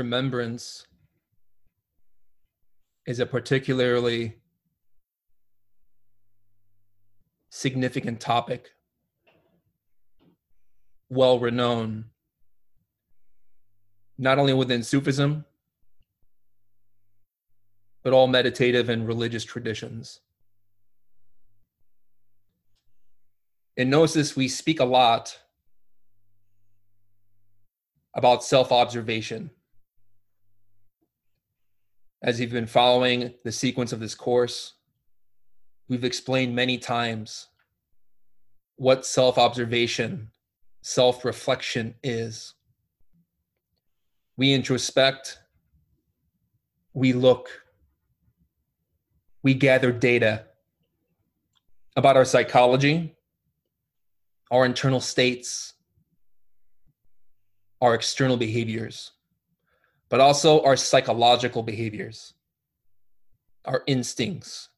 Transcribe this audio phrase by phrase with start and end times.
[0.00, 0.86] Remembrance
[3.04, 4.38] is a particularly
[7.50, 8.70] significant topic,
[11.10, 12.04] well renowned,
[14.16, 15.44] not only within Sufism,
[18.02, 20.20] but all meditative and religious traditions.
[23.76, 25.38] In Gnosis, we speak a lot
[28.14, 29.50] about self observation
[32.22, 34.74] as you've been following the sequence of this course,
[35.88, 37.48] we've explained many times
[38.76, 40.30] what self observation,
[40.82, 42.54] self reflection is.
[44.36, 45.38] We introspect,
[46.92, 47.48] we look,
[49.42, 50.44] we gather data
[51.96, 53.16] about our psychology,
[54.50, 55.74] our internal states,
[57.80, 59.12] our external behaviors
[60.10, 62.34] but also our psychological behaviors,
[63.64, 64.68] our instincts,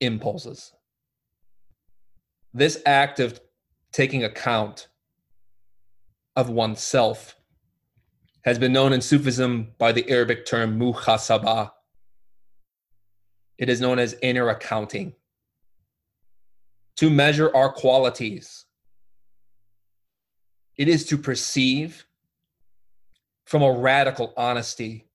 [0.00, 0.72] impulses.
[2.52, 3.40] This act of
[3.92, 4.88] taking account
[6.34, 7.36] of oneself
[8.44, 11.70] has been known in Sufism by the Arabic term muhasabah.
[13.58, 15.14] It is known as inner accounting.
[16.96, 18.64] To measure our qualities,
[20.76, 22.06] it is to perceive
[23.50, 25.08] from a radical honesty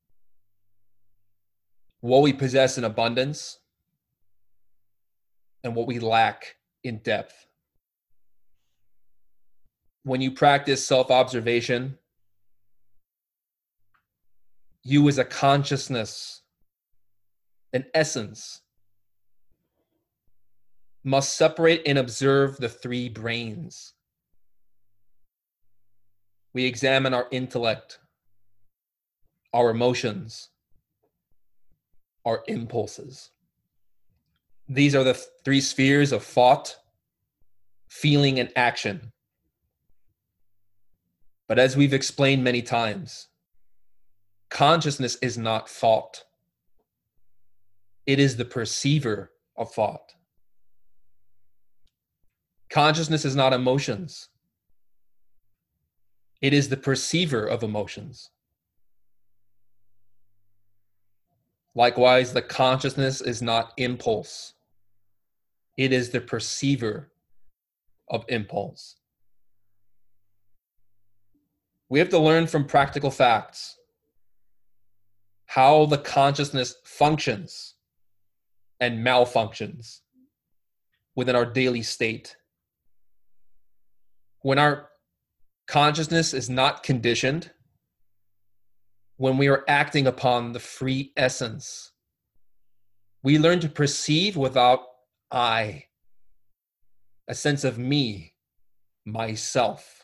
[2.01, 3.59] what we possess in abundance
[5.63, 7.47] and what we lack in depth.
[10.03, 11.97] When you practice self observation,
[14.83, 16.41] you as a consciousness,
[17.71, 18.61] an essence,
[21.05, 23.93] must separate and observe the three brains.
[26.53, 27.99] We examine our intellect,
[29.55, 30.49] our emotions,
[32.25, 33.31] our impulses.
[34.67, 36.75] These are the three spheres of thought,
[37.87, 39.13] feeling, and action.
[41.47, 43.29] But as we've explained many times,
[44.49, 46.25] consciousness is not thought,
[48.05, 50.15] it is the perceiver of thought.
[52.69, 54.27] Consciousness is not emotions,
[56.41, 58.31] it is the perceiver of emotions.
[61.75, 64.53] Likewise, the consciousness is not impulse,
[65.77, 67.11] it is the perceiver
[68.09, 68.95] of impulse.
[71.89, 73.77] We have to learn from practical facts
[75.47, 77.75] how the consciousness functions
[78.79, 79.99] and malfunctions
[81.15, 82.35] within our daily state.
[84.41, 84.89] When our
[85.67, 87.51] consciousness is not conditioned
[89.17, 91.91] when we are acting upon the free essence.
[93.23, 94.81] We learn to perceive without
[95.31, 95.85] I,
[97.27, 98.33] a sense of me,
[99.05, 100.03] myself,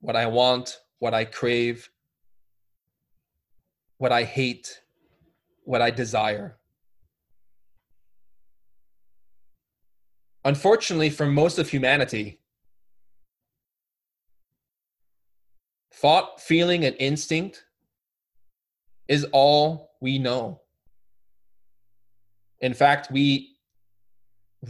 [0.00, 1.90] what I want, what I crave,
[3.98, 4.80] what I hate,
[5.64, 6.58] what I desire.
[10.44, 12.39] Unfortunately, for most of humanity,
[16.00, 17.62] Thought, feeling, and instinct
[19.06, 20.62] is all we know.
[22.62, 23.56] In fact, we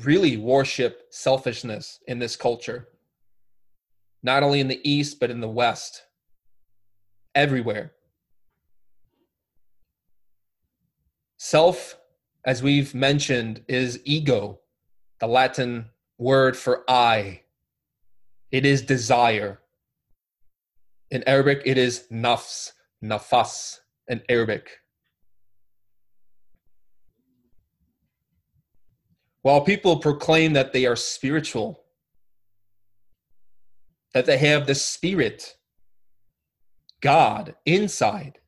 [0.02, 2.88] really worship selfishness in this culture,
[4.24, 6.02] not only in the East, but in the West,
[7.36, 7.92] everywhere.
[11.36, 11.96] Self,
[12.44, 14.58] as we've mentioned, is ego,
[15.20, 17.42] the Latin word for I.
[18.50, 19.60] It is desire.
[21.10, 22.72] In Arabic, it is nafs,
[23.02, 23.78] nafas
[24.08, 24.70] in Arabic.
[29.42, 31.82] While people proclaim that they are spiritual,
[34.12, 35.56] that they have the Spirit,
[37.00, 38.38] God, inside,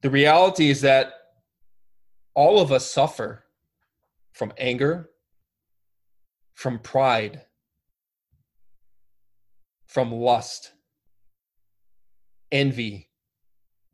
[0.00, 1.12] the reality is that
[2.34, 3.44] all of us suffer
[4.32, 5.10] from anger,
[6.54, 7.42] from pride,
[9.92, 10.72] from lust,
[12.50, 13.10] envy,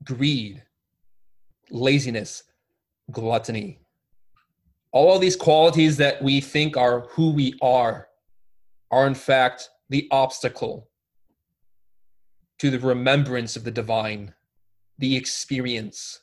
[0.05, 0.63] greed,
[1.71, 2.45] laziness,
[3.11, 3.81] gluttony.
[4.93, 8.07] All of these qualities that we think are who we are
[8.93, 10.89] are, in fact, the obstacle
[12.61, 14.33] to the remembrance of the divine,
[14.99, 16.21] the experience,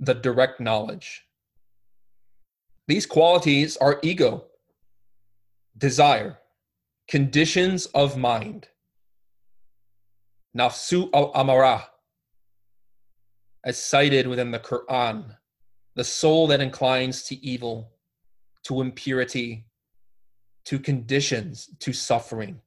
[0.00, 1.22] the direct knowledge.
[2.88, 4.46] These qualities are ego,
[5.78, 6.38] desire,
[7.08, 8.68] conditions of mind,
[10.56, 11.88] nafsu al amara,
[13.64, 15.36] as cited within the Quran,
[15.94, 17.92] the soul that inclines to evil,
[18.64, 19.66] to impurity,
[20.64, 22.60] to conditions, to suffering.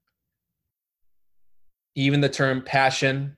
[1.96, 3.36] Even the term passion,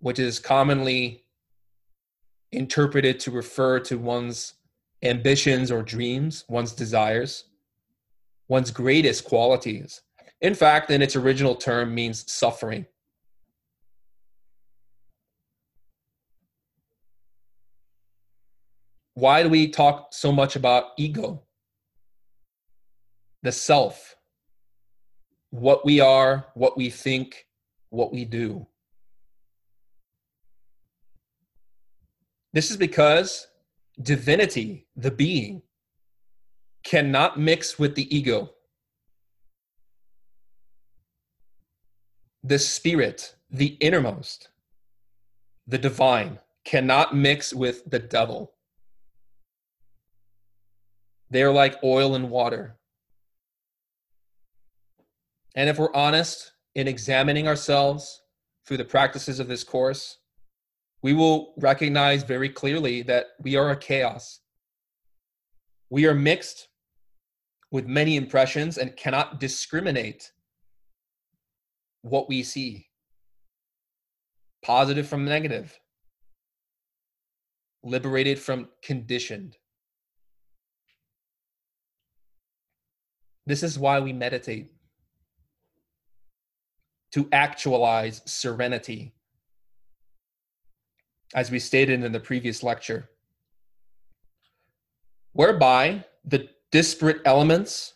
[0.00, 1.24] which is commonly
[2.50, 4.54] interpreted to refer to one's
[5.02, 7.44] ambitions or dreams, one's desires,
[8.48, 10.02] one's greatest qualities.
[10.40, 12.86] In fact, in its original term means suffering.
[19.14, 21.42] why do we talk so much about ego?
[23.42, 24.16] The self,
[25.50, 27.46] what we are, what we think,
[27.90, 28.66] what we do.
[32.52, 33.46] This is because
[34.00, 35.62] divinity, the being,
[36.82, 38.50] cannot mix with the ego.
[42.42, 44.48] The spirit, the innermost,
[45.66, 48.52] the divine, cannot mix with the devil.
[51.30, 52.76] They're like oil and water.
[55.54, 58.22] And if we're honest in examining ourselves
[58.66, 60.18] through the practices of this course,
[61.02, 64.40] we will recognize very clearly that we are a chaos.
[65.90, 66.68] We are mixed
[67.72, 70.30] with many impressions and cannot discriminate
[72.02, 72.86] what we see.
[74.62, 75.76] Positive from negative,
[77.82, 79.56] liberated from conditioned.
[83.46, 84.70] This is why we meditate.
[87.14, 89.12] To actualize serenity,
[91.34, 93.10] as we stated in the previous lecture,
[95.32, 97.94] whereby the disparate elements,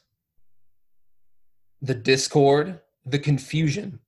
[1.81, 3.99] the discord, the confusion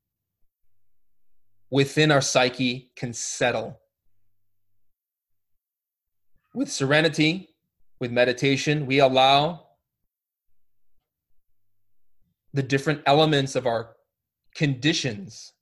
[1.71, 3.81] within our psyche can settle.
[6.55, 7.49] With serenity,
[8.01, 9.67] with meditation, we allow
[12.53, 13.97] the different elements of our
[14.55, 15.53] conditions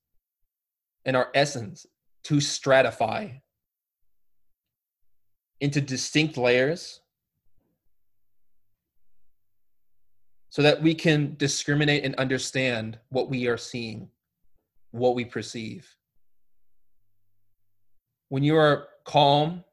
[1.05, 1.87] and our essence
[2.25, 3.41] to stratify
[5.61, 7.01] into distinct layers
[10.57, 14.09] so that we can discriminate and understand what we are seeing,
[14.91, 15.95] what we perceive.
[18.31, 19.65] When you are calm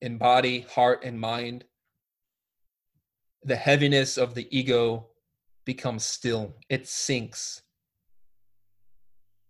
[0.00, 1.64] in body, heart, and mind,
[3.42, 5.08] the heaviness of the ego
[5.64, 7.62] becomes still, it sinks.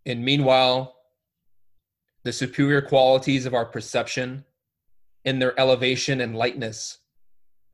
[0.06, 0.96] And meanwhile,
[2.24, 4.46] the superior qualities of our perception
[5.26, 7.00] in their elevation and lightness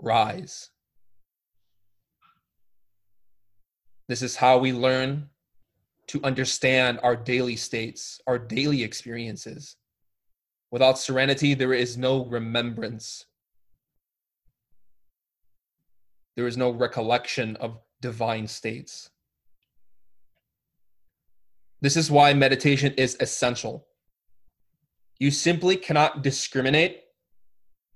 [0.03, 0.71] rise.
[4.09, 5.29] This is how we learn
[6.09, 9.77] to understand our daily states, our daily experiences.
[10.71, 13.27] Without serenity, there is no remembrance.
[16.37, 19.11] There is no recollection of divine states.
[21.81, 23.87] This is why meditation is essential.
[25.19, 27.01] You simply cannot discriminate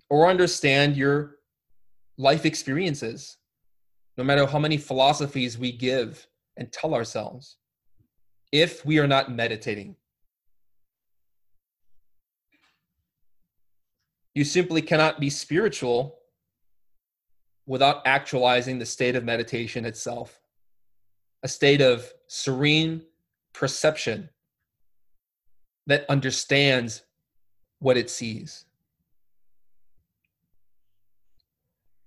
[0.08, 1.36] or understand your
[2.18, 3.36] life experiences,
[4.20, 6.26] no matter how many philosophies we give
[6.58, 7.56] and tell ourselves.
[8.52, 9.94] if we are not meditating.
[14.34, 16.18] You simply cannot be spiritual
[17.64, 20.40] without actualizing the state of meditation itself,
[21.44, 23.02] a state of serene
[23.52, 24.28] perception
[25.86, 27.04] that understands
[27.78, 28.64] what it sees.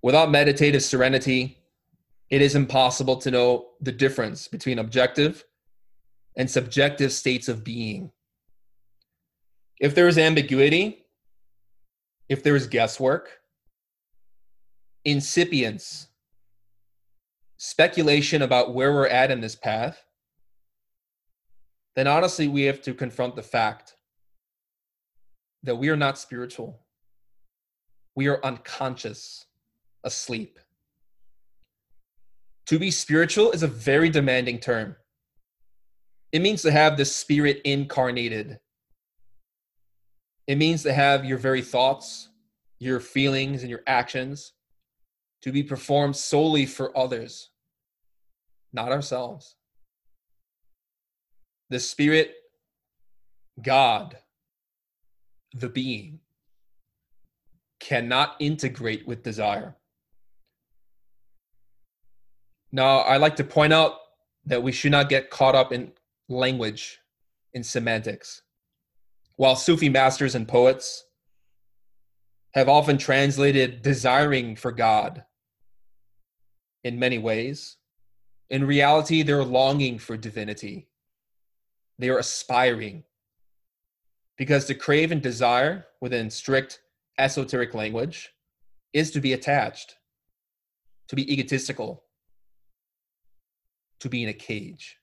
[0.01, 1.62] Without meditative serenity,
[2.33, 5.45] it is impossible to know the difference between objective
[6.35, 8.11] and subjective states of being.
[9.79, 11.05] If there is ambiguity,
[12.27, 13.29] if there is guesswork,
[15.05, 16.07] incipience,
[17.57, 20.03] speculation about where we're at in this path,
[21.95, 23.93] then honestly, we have to confront the fact
[25.61, 26.79] that we are not spiritual.
[28.15, 29.45] We are unconscious,
[30.03, 30.57] asleep.
[32.67, 34.95] To be spiritual is a very demanding term.
[36.31, 38.59] It means to have the spirit incarnated.
[40.47, 42.29] It means to have your very thoughts,
[42.79, 44.53] your feelings, and your actions
[45.41, 47.49] to be performed solely for others,
[48.71, 49.55] not ourselves.
[51.69, 52.33] The spirit,
[53.61, 54.17] God,
[55.53, 56.19] the being,
[57.79, 59.75] cannot integrate with desire.
[62.75, 63.97] Now, I like to point out
[64.45, 65.91] that we should not get caught up in
[66.27, 66.97] language,
[67.53, 68.41] in semantics.
[69.35, 71.05] While Sufi masters and poets
[72.55, 75.23] have often translated desiring for God
[76.83, 77.77] in many ways,
[78.49, 80.87] in reality, they're longing for divinity.
[81.99, 83.03] They are aspiring.
[84.35, 86.79] Because to crave and desire within strict
[87.19, 88.31] esoteric language
[88.93, 89.95] is to be attached,
[91.09, 92.03] to be egotistical,
[93.99, 94.97] to be in a cage.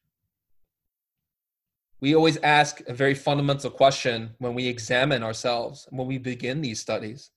[2.01, 6.81] We always ask a very fundamental question when we examine ourselves, when we begin these
[6.81, 7.31] studies.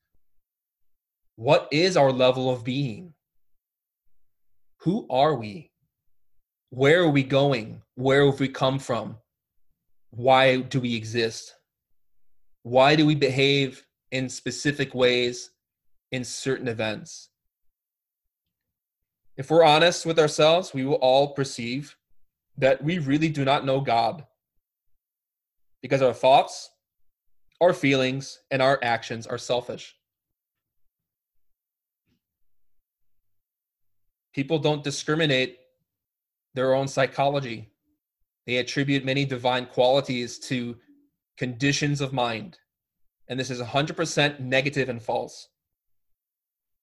[1.35, 3.13] What is our level of being?
[4.81, 5.71] Who are we?
[6.69, 7.81] Where are we going?
[7.95, 9.17] Where have we come from?
[10.11, 11.55] Why do we exist?
[12.63, 15.51] Why do we behave in specific ways
[16.11, 17.29] in certain events?
[19.35, 21.95] If we're honest with ourselves, we will all perceive
[22.57, 24.25] that we really do not know God
[25.81, 26.69] because our thoughts,
[27.59, 29.95] our feelings, and our actions are selfish.
[34.33, 35.59] People don't discriminate
[36.53, 37.69] their own psychology.
[38.45, 40.77] They attribute many divine qualities to
[41.37, 42.57] conditions of mind.
[43.27, 45.49] And this is 100% negative and false.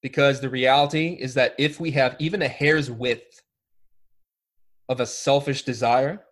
[0.03, 3.43] Because the reality is that if we have even a hair's width
[4.89, 6.23] of a selfish desire,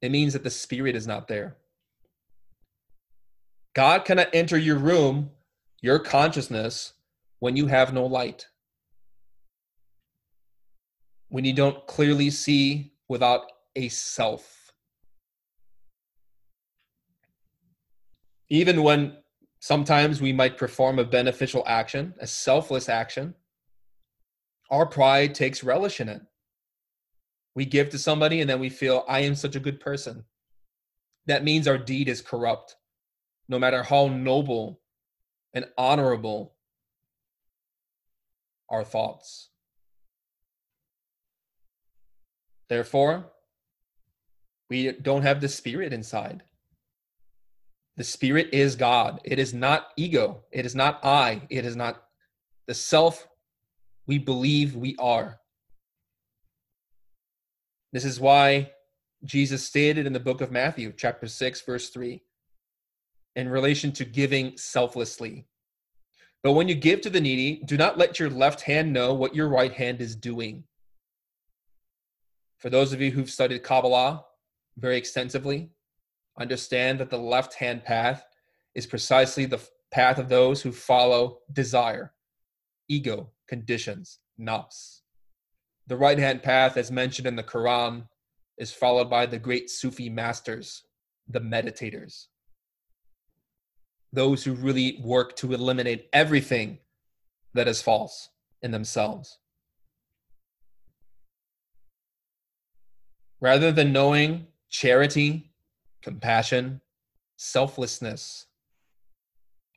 [0.00, 1.56] it means that the spirit is not there.
[3.74, 5.30] God cannot enter your room,
[5.80, 6.92] your consciousness,
[7.38, 8.46] when you have no light.
[11.28, 14.72] When you don't clearly see without a self.
[18.50, 19.16] Even when
[19.62, 23.32] Sometimes we might perform a beneficial action, a selfless action.
[24.72, 26.20] Our pride takes relish in it.
[27.54, 30.24] We give to somebody and then we feel, I am such a good person.
[31.26, 32.74] That means our deed is corrupt,
[33.48, 34.80] no matter how noble
[35.54, 36.54] and honorable
[38.68, 39.50] our thoughts.
[42.68, 43.30] Therefore,
[44.68, 46.42] we don't have the spirit inside.
[47.96, 49.20] The spirit is God.
[49.24, 50.44] It is not ego.
[50.50, 51.42] It is not I.
[51.50, 52.02] It is not
[52.66, 53.28] the self
[54.06, 55.38] we believe we are.
[57.92, 58.70] This is why
[59.24, 62.22] Jesus stated in the book of Matthew, chapter 6, verse 3,
[63.36, 65.46] in relation to giving selflessly.
[66.42, 69.34] But when you give to the needy, do not let your left hand know what
[69.34, 70.64] your right hand is doing.
[72.58, 74.24] For those of you who've studied Kabbalah
[74.76, 75.70] very extensively,
[76.38, 78.24] understand that the left hand path
[78.74, 79.60] is precisely the
[79.90, 82.12] path of those who follow desire,
[82.88, 85.00] ego, conditions, nafs.
[85.86, 88.06] The right hand path, as mentioned in the Quran,
[88.56, 90.84] is followed by the great Sufi masters,
[91.28, 92.26] the meditators,
[94.12, 96.78] those who really work to eliminate everything
[97.54, 98.30] that is false
[98.62, 99.38] in themselves.
[103.40, 105.51] Rather than knowing charity
[106.02, 106.80] compassion,
[107.36, 108.46] selflessness,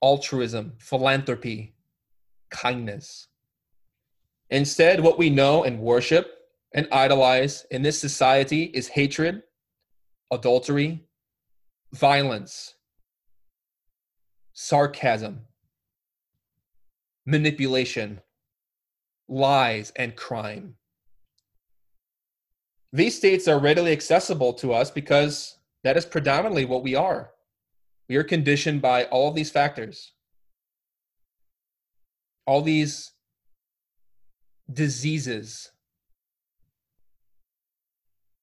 [0.02, 1.74] altruism, philanthropy,
[2.50, 3.28] kindness.
[4.50, 6.32] Instead, what we know and worship
[6.74, 9.44] and idolize in this society is hatred
[10.32, 11.06] adultery,
[11.94, 12.76] violence,
[14.54, 15.42] sarcasm,
[17.26, 18.22] manipulation,
[19.28, 20.76] lies, and crime.
[22.92, 25.55] These states are readily accessible to us because
[25.86, 27.30] that is predominantly what we are.
[28.10, 30.14] We are conditioned by all these factors,
[32.48, 33.12] all these
[34.72, 35.72] diseases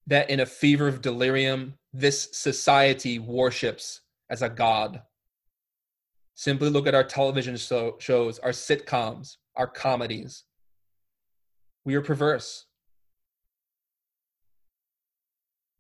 [0.07, 5.03] that in a fever of delirium, this society worships as a god.
[6.37, 10.45] Simply look at our television show, shows, our sitcoms, our comedies.
[11.85, 12.67] We are perverse.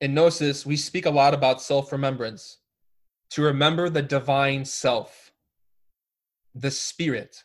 [0.03, 2.59] In Gnosis, we speak a lot about self remembrance,
[3.31, 5.31] to remember the divine self,
[6.57, 7.45] the spirit.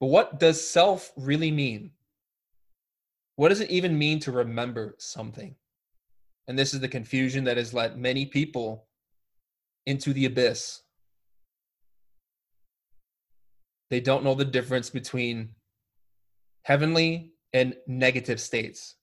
[0.00, 1.90] But what does self really mean?
[3.36, 5.54] What does it even mean to remember something?
[6.48, 8.86] And this is the confusion that has led many people
[9.84, 10.80] into the abyss.
[13.90, 15.56] They don't know the difference between
[16.62, 18.94] heavenly and negative states.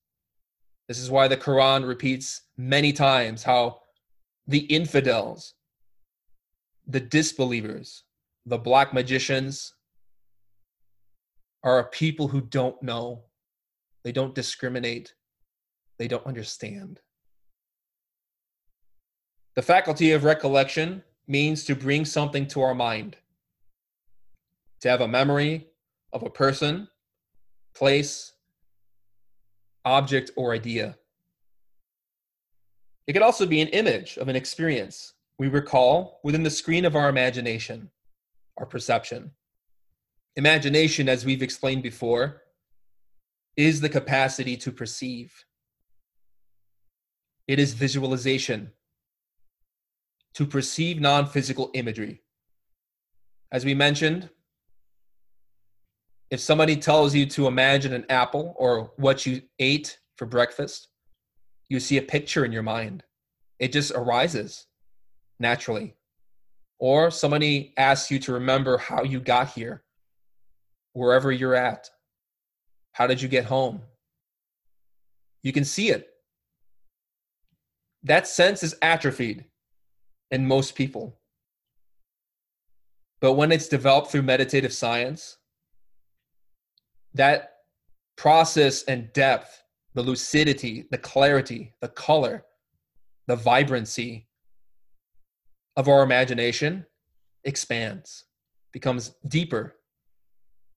[0.91, 3.79] This is why the Quran repeats many times how
[4.45, 5.53] the infidels,
[6.85, 8.03] the disbelievers,
[8.45, 9.73] the black magicians
[11.63, 13.23] are a people who don't know,
[14.03, 15.13] they don't discriminate,
[15.97, 16.99] they don't understand.
[19.55, 23.15] The faculty of recollection means to bring something to our mind,
[24.81, 25.67] to have a memory
[26.11, 26.89] of a person,
[27.73, 28.33] place,
[29.85, 30.97] object, or idea.
[33.07, 36.95] It could also be an image of an experience we recall within the screen of
[36.95, 37.89] our imagination,
[38.57, 39.31] our perception.
[40.35, 42.43] Imagination, as we've explained before,
[43.57, 45.45] is the capacity to perceive.
[47.47, 48.71] It is visualization,
[50.35, 52.21] to perceive non physical imagery.
[53.51, 54.29] As we mentioned,
[56.31, 60.87] if somebody tells you to imagine an apple or what you ate for breakfast,
[61.67, 63.03] you see a picture in your mind.
[63.59, 64.65] It just arises
[65.39, 65.95] naturally.
[66.79, 69.83] Or somebody asks you to remember how you got here,
[70.93, 71.89] wherever you're at.
[72.93, 73.81] How did you get home?
[75.43, 76.07] You can see it.
[78.03, 79.45] That sense is atrophied
[80.31, 81.19] in most people.
[83.19, 85.37] But when it's developed through meditative science,
[87.13, 87.53] that
[88.15, 92.45] process and depth, the lucidity, the clarity, the color,
[93.27, 94.27] the vibrancy
[95.75, 96.85] of our imagination
[97.43, 98.25] expands,
[98.71, 99.75] becomes deeper.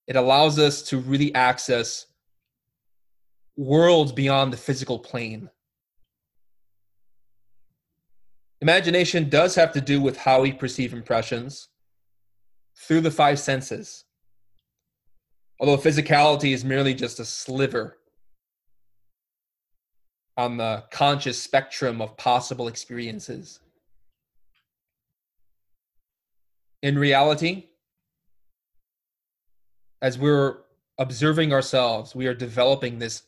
[0.07, 2.07] It allows us to really access
[3.57, 5.51] worlds beyond the physical plane.
[8.61, 11.69] Imagination does have to do with how we perceive impressions
[12.77, 14.05] through the five senses.
[15.61, 17.99] Although physicality is merely just a sliver
[20.37, 23.61] on the conscious spectrum of possible experiences.
[26.83, 27.69] In reality,
[30.03, 30.59] as we're
[30.99, 33.23] observing ourselves, we are developing this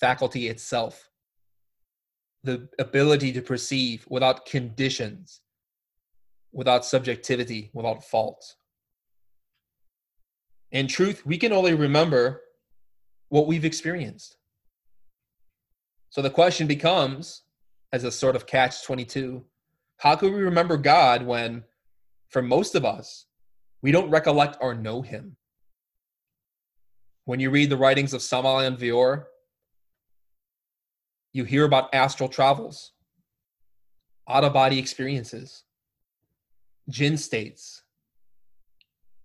[0.00, 1.10] faculty itself
[2.44, 5.42] the ability to perceive without conditions,
[6.52, 8.56] without subjectivity, without fault.
[10.72, 12.40] In truth, we can only remember
[13.28, 14.36] what we've experienced.
[16.08, 17.42] So the question becomes,
[17.92, 19.44] as a sort of catch 22,
[19.98, 21.64] how can we remember God when,
[22.30, 23.26] for most of us,
[23.82, 25.36] we don't recollect or know Him?
[27.26, 29.24] When you read the writings of Samael Aun Weor,
[31.32, 32.92] you hear about astral travels,
[34.28, 35.64] out of body experiences,
[36.88, 37.82] jinn states.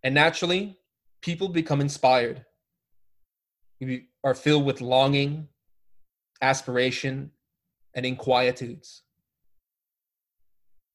[0.03, 0.77] And naturally,
[1.21, 2.45] people become inspired.
[3.80, 5.47] We are filled with longing,
[6.41, 7.32] aspiration,
[7.93, 9.01] and inquietudes.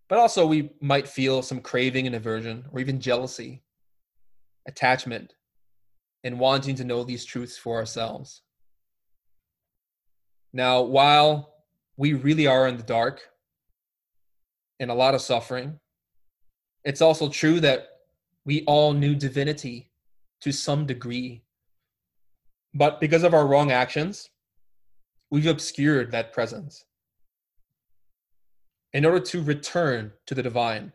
[0.08, 3.62] But also, we might feel some craving and aversion, or even jealousy,
[4.66, 5.34] attachment,
[6.24, 8.42] and wanting to know these truths for ourselves.
[10.52, 11.54] Now, while
[11.96, 13.22] we really are in the dark
[14.80, 15.78] and a lot of suffering,
[16.84, 17.88] it's also true that
[18.44, 19.91] we all knew divinity
[20.42, 21.42] to some degree.
[22.74, 24.30] But because of our wrong actions,
[25.30, 26.84] we've obscured that presence.
[28.92, 30.92] In order to return to the divine,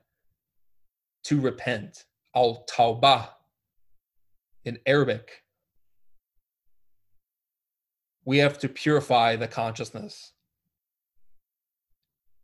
[1.24, 2.06] to repent,
[2.36, 3.30] al tawbah
[4.64, 5.44] in Arabic,
[8.26, 10.34] we have to purify the consciousness.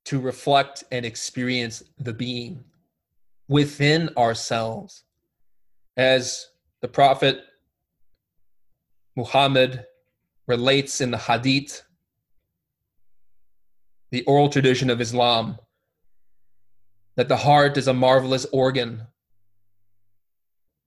[0.05, 2.63] to reflect and experience the being
[3.47, 5.03] within ourselves.
[5.95, 6.49] As
[6.83, 7.45] the Prophet
[9.15, 9.85] Muhammad
[10.47, 11.81] relates in the Hadith,
[14.11, 15.57] the oral tradition of Islam,
[17.15, 19.07] that the heart is a marvelous organ,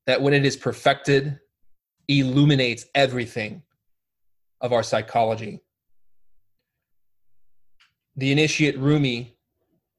[0.07, 1.41] that when it is perfected,
[2.09, 3.63] illuminates everything
[4.61, 5.61] of our psychology.
[8.17, 9.35] The initiate Rumi,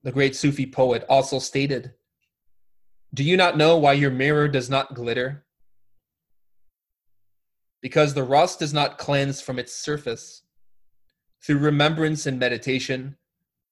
[0.03, 1.93] the great Sufi poet, also stated
[3.15, 5.43] Do you not know why your mirror does not glitter?
[7.81, 10.43] Because the rust is not cleansed from its surface.
[11.43, 13.17] Through remembrance and meditation,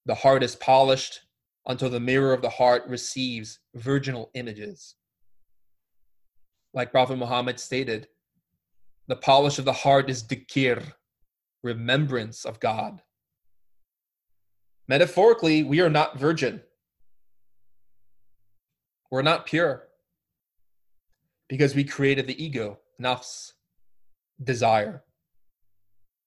[0.06, 1.22] the heart is polished
[1.66, 4.96] until the mirror of the heart receives virginal images.
[6.74, 8.08] Like Prophet Muhammad stated,
[9.08, 10.94] the polish of the heart is dhikr,
[11.64, 13.02] remembrance of God.
[14.88, 16.62] Metaphorically, we are not virgin.
[19.12, 19.88] We're not pure
[21.48, 23.54] because we created the ego, nafs,
[24.44, 25.04] desire.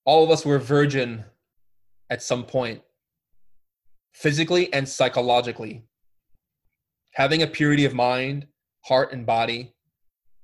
[0.04, 1.24] All of us were virgin
[2.10, 2.82] at some point,
[4.12, 5.84] physically and psychologically.
[7.12, 8.46] Having a purity of mind,
[8.84, 9.74] heart, and body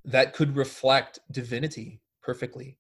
[0.05, 2.79] that could reflect divinity perfectly.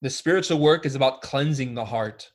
[0.00, 2.30] The spiritual work is about cleansing the heart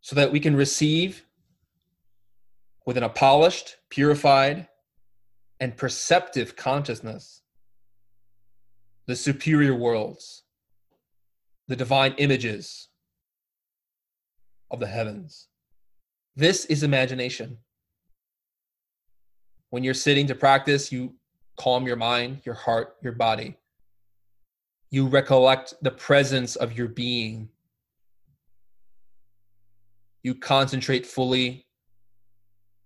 [0.00, 1.26] so that we can receive
[2.86, 4.68] within a polished, purified,
[5.60, 7.42] and perceptive consciousness
[9.06, 10.42] the superior worlds,
[11.68, 12.88] the divine images
[14.70, 15.48] of the heavens.
[16.36, 17.58] This is imagination.
[19.70, 21.14] When you're sitting to practice, you
[21.56, 23.56] calm your mind, your heart, your body.
[24.90, 27.48] You recollect the presence of your being
[30.24, 31.66] you concentrate fully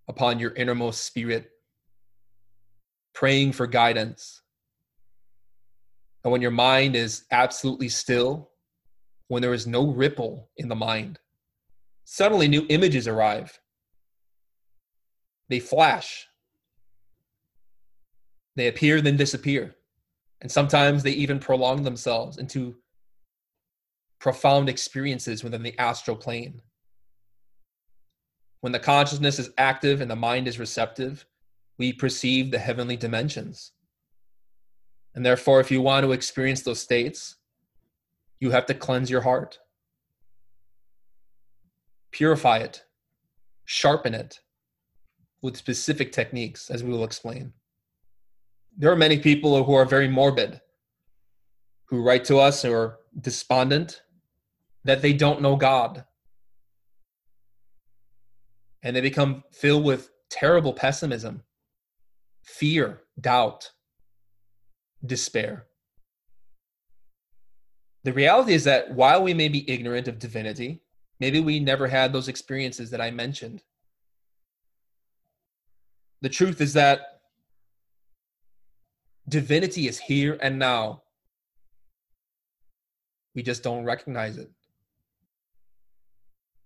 [0.08, 1.48] upon your innermost spirit,
[3.14, 4.42] praying for guidance.
[6.28, 8.50] And when your mind is absolutely still,
[9.28, 11.18] when there is no ripple in the mind,
[12.04, 13.58] suddenly new images arrive.
[15.48, 16.26] They flash.
[18.56, 19.74] They appear, then disappear.
[20.42, 22.76] And sometimes they even prolong themselves into
[24.20, 26.60] profound experiences within the astral plane.
[28.60, 31.24] When the consciousness is active and the mind is receptive,
[31.78, 33.72] we perceive the heavenly dimensions.
[35.14, 37.36] And therefore, if you want to experience those states,
[38.40, 39.58] you have to cleanse your heart,
[42.12, 42.84] purify it,
[43.64, 44.40] sharpen it
[45.42, 47.52] with specific techniques, as we will explain.
[48.76, 50.60] There are many people who are very morbid,
[51.86, 54.02] who write to us who are despondent
[54.84, 56.04] that they don't know God
[58.82, 61.42] and they become filled with terrible pessimism,
[62.42, 63.70] fear, doubt,
[65.04, 65.66] despair.
[68.04, 70.80] The reality is that while we may be ignorant of divinity,
[71.20, 73.62] maybe we never had those experiences that I mentioned.
[76.20, 77.20] The truth is that
[79.28, 81.02] divinity is here and now.
[83.34, 84.50] We just don't recognize it.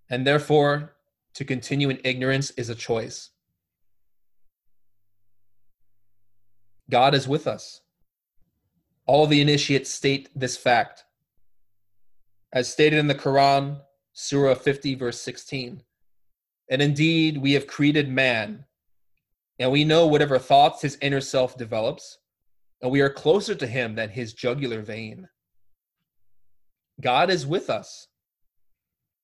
[0.09, 0.95] And therefore,
[1.35, 3.31] to continue in ignorance is a choice.
[6.89, 7.82] God is with us.
[9.13, 11.05] All the initiates state this fact.
[12.51, 13.83] As stated in the Quran,
[14.15, 15.83] Surah 50, verse 16.
[16.71, 18.65] And indeed, we have created man,
[19.59, 22.21] and we know whatever thoughts his inner self develops,
[22.81, 25.29] and we are closer to him than his jugular vein.
[26.99, 28.09] God is with us.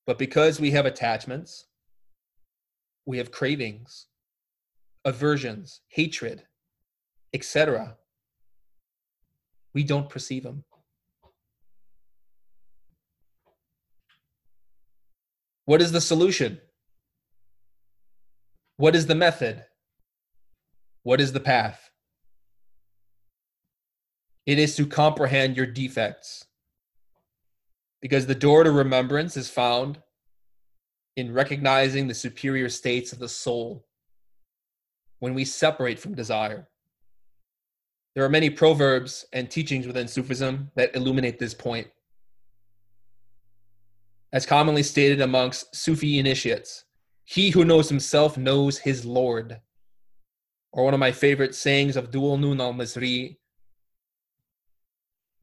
[0.07, 1.65] But because we have attachments,
[3.07, 4.09] we have cravings,
[5.07, 6.43] aversions, hatred,
[7.33, 7.97] etc.
[9.75, 10.65] We don't perceive them.
[15.65, 16.61] What is the solution?
[18.79, 19.65] What is the method?
[21.03, 21.91] What is the path?
[24.47, 26.47] It is to comprehend your defects.
[28.01, 29.99] Because the door to remembrance is found
[31.17, 33.85] in recognizing the superior states of the soul
[35.19, 36.69] when we separate from desire.
[38.19, 41.87] There are many proverbs and teachings within Sufism that illuminate this point.
[44.33, 46.85] As commonly stated amongst Sufi initiates,
[47.25, 49.61] he who knows himself knows his Lord.
[50.73, 53.37] Or one of my favorite sayings of Dhul Nun al Misri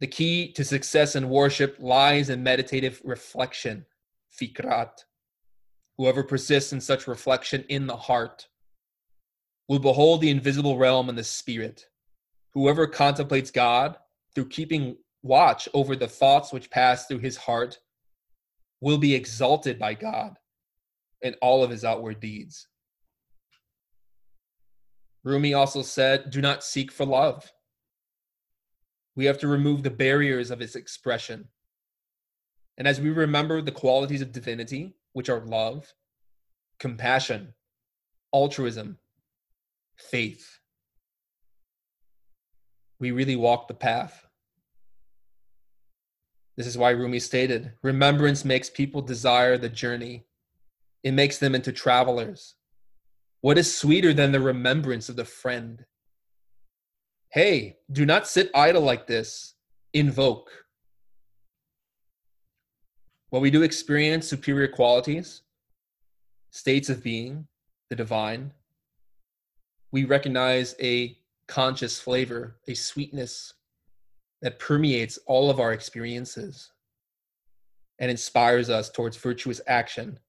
[0.01, 3.85] the key to success in worship lies in meditative reflection,
[4.37, 5.05] fikrat.
[5.97, 8.49] whoever persists in such reflection in the heart,
[9.69, 11.85] will behold the invisible realm and the spirit.
[12.55, 13.97] Whoever contemplates God
[14.33, 17.79] through keeping watch over the thoughts which pass through his heart
[18.79, 20.37] will be exalted by God
[21.21, 22.67] in all of his outward deeds.
[25.23, 27.51] Rumi also said, Do not seek for love.
[29.15, 31.49] We have to remove the barriers of its expression.
[32.77, 35.93] And as we remember the qualities of divinity, which are love,
[36.79, 37.53] compassion,
[38.33, 38.99] altruism,
[39.97, 40.59] faith,
[42.99, 44.25] we really walk the path.
[46.57, 50.25] This is why Rumi stated remembrance makes people desire the journey,
[51.03, 52.55] it makes them into travelers.
[53.41, 55.85] What is sweeter than the remembrance of the friend?
[57.29, 59.53] Hey, do not sit idle like this.
[59.93, 60.49] Invoke.
[63.29, 65.41] While we do experience superior qualities,
[66.51, 67.47] states of being,
[67.89, 68.51] the divine,
[69.91, 73.53] we recognize a conscious flavor, a sweetness
[74.41, 76.71] that permeates all of our experiences
[77.99, 80.19] and inspires us towards virtuous action.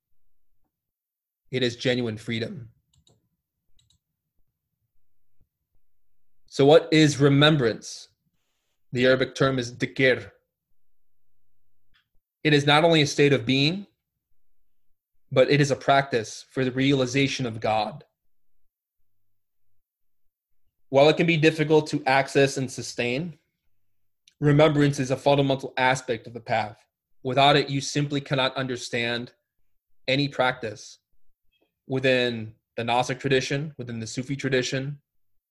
[1.50, 2.68] It is genuine freedom.
[6.46, 8.08] So, what is remembrance?
[8.92, 10.30] The Arabic term is dhikr.
[12.44, 13.86] It is not only a state of being,
[15.30, 18.04] but it is a practice for the realization of God.
[20.96, 23.36] While it can be difficult to access and sustain,
[24.40, 26.78] remembrance is a fundamental aspect of the path.
[27.22, 29.32] Without it, you simply cannot understand
[30.08, 31.00] any practice
[31.86, 34.98] within the Gnostic tradition, within the Sufi tradition,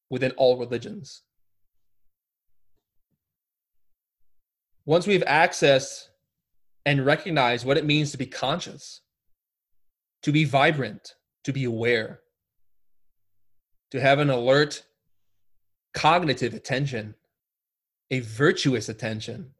[0.09, 1.21] within all religions.
[4.83, 6.07] Once we've accessed
[6.87, 9.01] and recognized what it means to be conscious,
[10.23, 12.21] to be vibrant, to be aware,
[13.91, 14.81] to have an alert
[15.95, 17.15] cognitive attention,
[18.11, 19.51] a virtuous attention.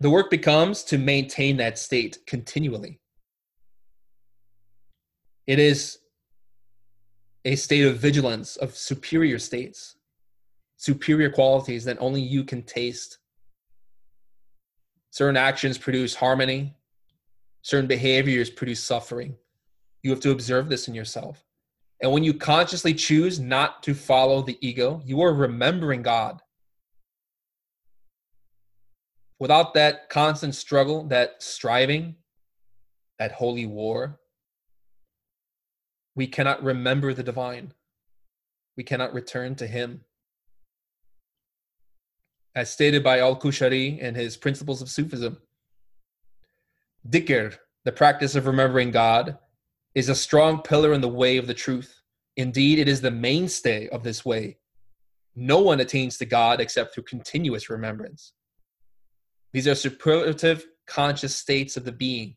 [0.00, 3.00] The work becomes to maintain that state continually.
[5.46, 5.98] It is
[7.44, 9.96] a state of vigilance of superior states,
[10.76, 13.18] superior qualities that only you can taste.
[15.10, 16.76] Certain actions produce harmony,
[17.62, 19.34] certain behaviors produce suffering.
[20.02, 21.47] You have to observe this in yourself.
[22.00, 26.40] And when you consciously choose not to follow the ego, you are remembering God.
[29.40, 32.16] Without that constant struggle, that striving,
[33.18, 34.20] that holy war,
[36.14, 37.72] we cannot remember the divine.
[38.76, 40.02] We cannot return to Him.
[42.54, 45.38] As stated by Al Qushayri in his Principles of Sufism,
[47.08, 49.38] Dhikr, the practice of remembering God,
[49.94, 52.00] is a strong pillar in the way of the truth.
[52.36, 54.58] Indeed, it is the mainstay of this way.
[55.34, 58.32] No one attains to God except through continuous remembrance.
[59.52, 62.36] These are superlative conscious states of the being,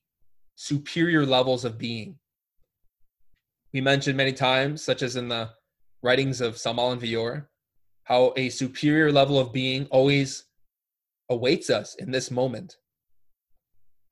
[0.56, 2.18] superior levels of being.
[3.74, 5.50] We mentioned many times, such as in the
[6.04, 7.48] writings of Samael Aun Weor,
[8.04, 10.46] how a superior level of being always
[11.30, 12.78] awaits us in this moment.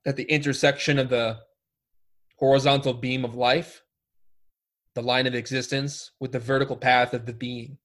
[0.05, 1.39] At the intersection of the
[2.39, 3.83] horizontal beam of life,
[4.95, 7.77] the line of existence, with the vertical path of the being.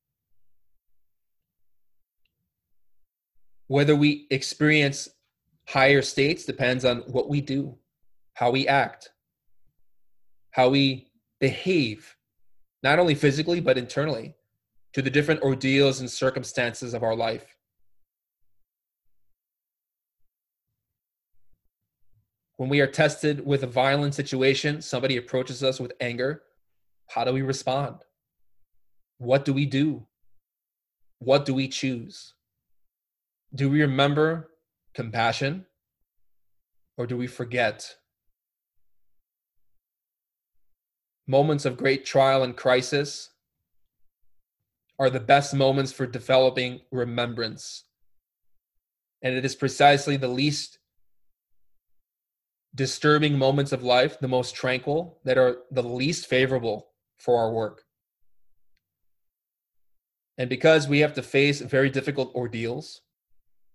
[3.66, 5.08] Whether we experience
[5.68, 7.76] higher states depends on what we do,
[8.34, 9.10] how we act,
[10.52, 11.08] how we
[11.40, 12.14] behave,
[12.84, 14.36] not only physically, but internally,
[14.92, 17.53] to the different ordeals and circumstances of our life.
[22.56, 26.42] When we are tested with a violent situation, somebody approaches us with anger,
[27.08, 27.96] how do we respond?
[29.18, 30.06] What do we do?
[31.18, 32.34] What do we choose?
[33.54, 34.50] Do we remember
[34.94, 35.66] compassion
[36.96, 37.96] or do we forget?
[41.26, 43.30] Moments of great trial and crisis
[44.98, 47.84] are the best moments for developing remembrance.
[49.22, 50.78] And it is precisely the least
[52.74, 57.82] disturbing moments of life, the most tranquil, that are the least favorable for our work.
[60.36, 63.02] And because we have to face very difficult ordeals,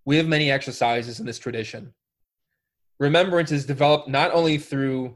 [0.05, 1.93] we have many exercises in this tradition.
[2.99, 5.15] Remembrance is developed not only through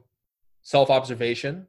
[0.62, 1.68] self observation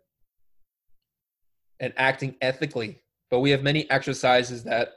[1.81, 4.90] and acting ethically, but we have many exercises that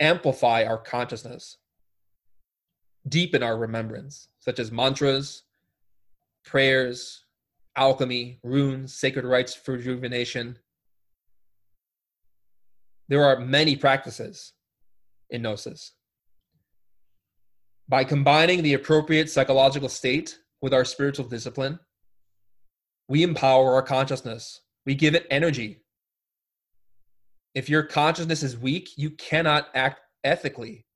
[0.00, 1.58] amplify our consciousness,
[3.06, 5.42] deepen our remembrance, such as mantras,
[6.42, 7.26] prayers,
[7.76, 10.58] alchemy, runes, sacred rites for rejuvenation.
[13.08, 14.54] There are many practices
[15.28, 15.92] in Gnosis.
[17.90, 21.78] By combining the appropriate psychological state with our spiritual discipline,
[23.06, 24.62] we empower our consciousness.
[24.86, 25.82] We give it energy.
[27.54, 30.86] If your consciousness is weak, you cannot act ethically.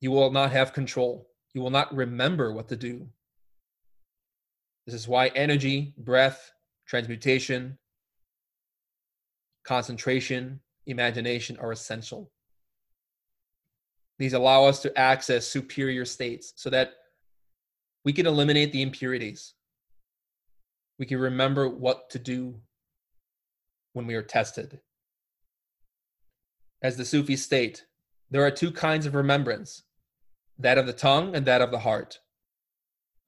[0.00, 1.27] You will not have control.
[1.58, 3.08] You will not remember what to do.
[4.86, 6.52] This is why energy, breath,
[6.86, 7.78] transmutation,
[9.64, 12.30] concentration, imagination are essential.
[14.20, 16.92] These allow us to access superior states so that
[18.04, 19.54] we can eliminate the impurities.
[21.00, 22.60] We can remember what to do
[23.94, 24.78] when we are tested.
[26.84, 27.84] As the Sufis state,
[28.30, 29.82] there are two kinds of remembrance
[30.58, 32.18] that of the tongue and that of the heart.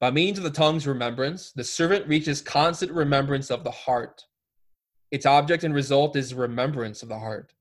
[0.01, 4.25] By means of the tongue's remembrance, the servant reaches constant remembrance of the heart.
[5.11, 7.53] Its object and result is remembrance of the heart.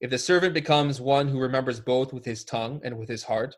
[0.00, 3.56] If the servant becomes one who remembers both with his tongue and with his heart,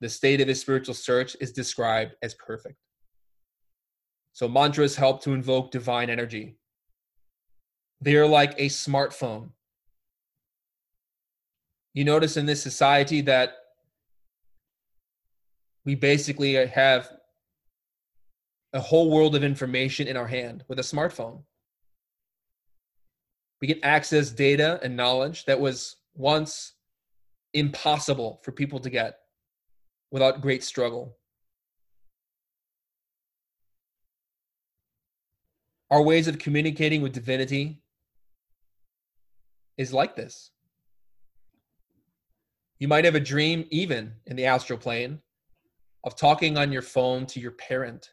[0.00, 2.76] the state of his spiritual search is described as perfect.
[4.32, 6.56] So, mantras help to invoke divine energy.
[8.00, 9.50] They are like a smartphone.
[11.92, 13.52] You notice in this society that
[15.84, 17.10] we basically have
[18.72, 21.42] a whole world of information in our hand with a smartphone.
[23.60, 26.74] We can access data and knowledge that was once
[27.52, 29.18] impossible for people to get
[30.10, 31.16] without great struggle.
[35.90, 37.80] Our ways of communicating with divinity
[39.76, 40.50] is like this.
[42.80, 45.20] You might have a dream, even in the astral plane,
[46.04, 48.10] of talking on your phone to your parent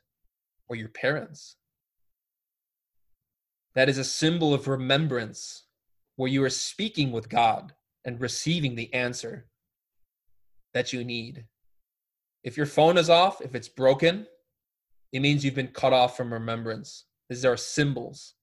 [0.70, 1.58] or your parents.
[3.76, 5.66] That is a symbol of remembrance
[6.16, 7.74] where you are speaking with God
[8.06, 9.48] and receiving the answer
[10.74, 11.46] that you need.
[12.44, 14.26] If your phone is off, if it's broken,
[15.14, 17.06] it means you've been cut off from remembrance.
[17.30, 18.36] These are symbols,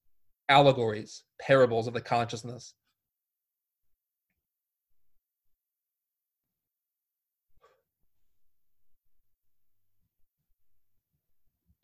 [0.48, 2.74] allegories, parables of the consciousness.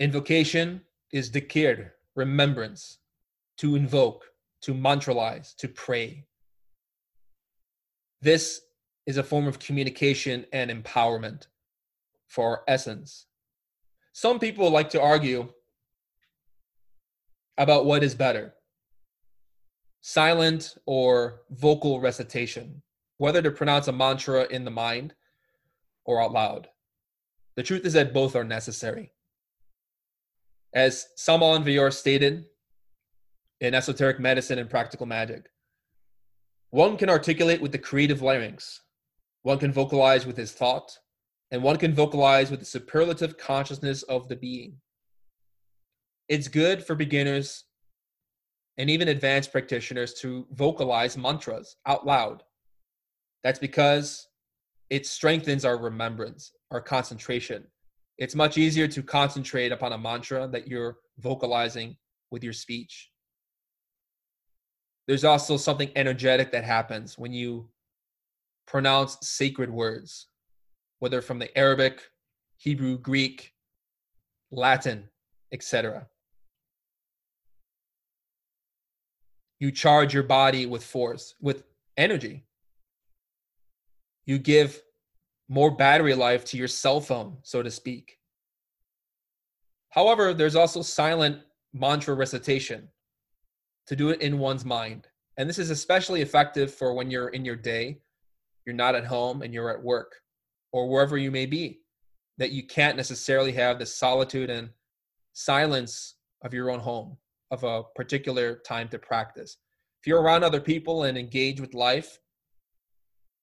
[0.00, 0.80] Invocation
[1.12, 2.98] is dhikr, remembrance,
[3.58, 4.24] to invoke,
[4.62, 6.24] to mantralize, to pray.
[8.20, 8.62] This
[9.06, 11.46] is a form of communication and empowerment
[12.26, 13.26] for our essence.
[14.12, 15.48] Some people like to argue
[17.56, 18.54] about what is better
[20.06, 22.82] silent or vocal recitation,
[23.16, 25.14] whether to pronounce a mantra in the mind
[26.04, 26.68] or out loud.
[27.56, 29.13] The truth is that both are necessary.
[30.74, 32.46] As Samael Aun stated
[33.60, 35.48] in Esoteric Medicine and Practical Magic,
[36.70, 38.80] one can articulate with the creative larynx,
[39.42, 40.98] one can vocalize with his thought,
[41.52, 44.78] and one can vocalize with the superlative consciousness of the being.
[46.28, 47.64] It's good for beginners
[48.76, 52.42] and even advanced practitioners to vocalize mantras out loud.
[53.44, 54.26] That's because
[54.90, 57.64] it strengthens our remembrance, our concentration,
[58.18, 61.96] it's much easier to concentrate upon a mantra that you're vocalizing
[62.30, 63.10] with your speech.
[65.06, 67.68] There's also something energetic that happens when you
[68.66, 70.28] pronounce sacred words,
[71.00, 72.00] whether from the Arabic,
[72.56, 73.52] Hebrew, Greek,
[74.50, 75.08] Latin,
[75.52, 76.06] etc.
[79.60, 81.64] You charge your body with force, with
[81.96, 82.44] energy.
[84.24, 84.80] You give
[85.48, 88.18] more battery life to your cell phone, so to speak.
[89.90, 91.38] However, there's also silent
[91.72, 92.88] mantra recitation
[93.86, 95.06] to do it in one's mind.
[95.36, 98.00] And this is especially effective for when you're in your day,
[98.64, 100.14] you're not at home, and you're at work
[100.72, 101.80] or wherever you may be,
[102.38, 104.70] that you can't necessarily have the solitude and
[105.34, 107.16] silence of your own home,
[107.50, 109.58] of a particular time to practice.
[110.02, 112.18] If you're around other people and engage with life,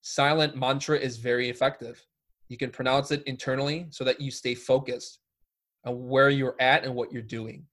[0.02, 2.06] silent mantra is very effective.
[2.50, 5.20] You can pronounce it internally so that you stay focused
[5.86, 7.66] on where you're at and what you're doing,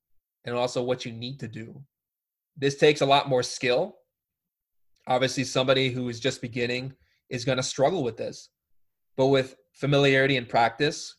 [0.44, 1.82] and also what you need to do.
[2.56, 3.96] This takes a lot more skill.
[5.06, 6.92] Obviously, somebody who is just beginning
[7.30, 8.50] is going to struggle with this.
[9.16, 11.16] But with familiarity and practice,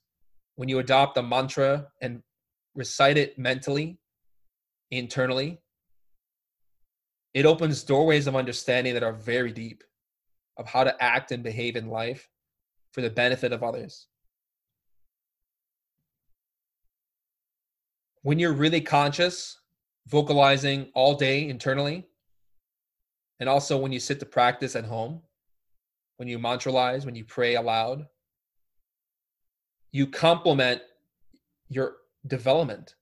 [0.55, 2.21] when you adopt a mantra and
[2.75, 3.99] recite it mentally,
[4.91, 5.59] internally,
[7.33, 9.83] it opens doorways of understanding that are very deep
[10.59, 12.29] of how to act and behave in life
[12.91, 14.07] for the benefit of others.
[18.21, 19.59] when you're really conscious,
[20.07, 22.05] vocalizing all day internally,
[23.39, 25.21] and also when you sit to practice at home,
[26.17, 28.05] when you mantralize, when you pray aloud,
[29.91, 30.81] you complement
[31.69, 31.97] your
[32.27, 32.95] development.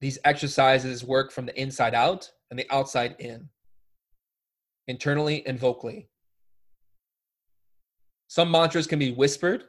[0.00, 3.48] These exercises work from the inside out and the outside in,
[4.88, 6.08] internally and vocally.
[8.34, 9.62] Some mantras can be whispered,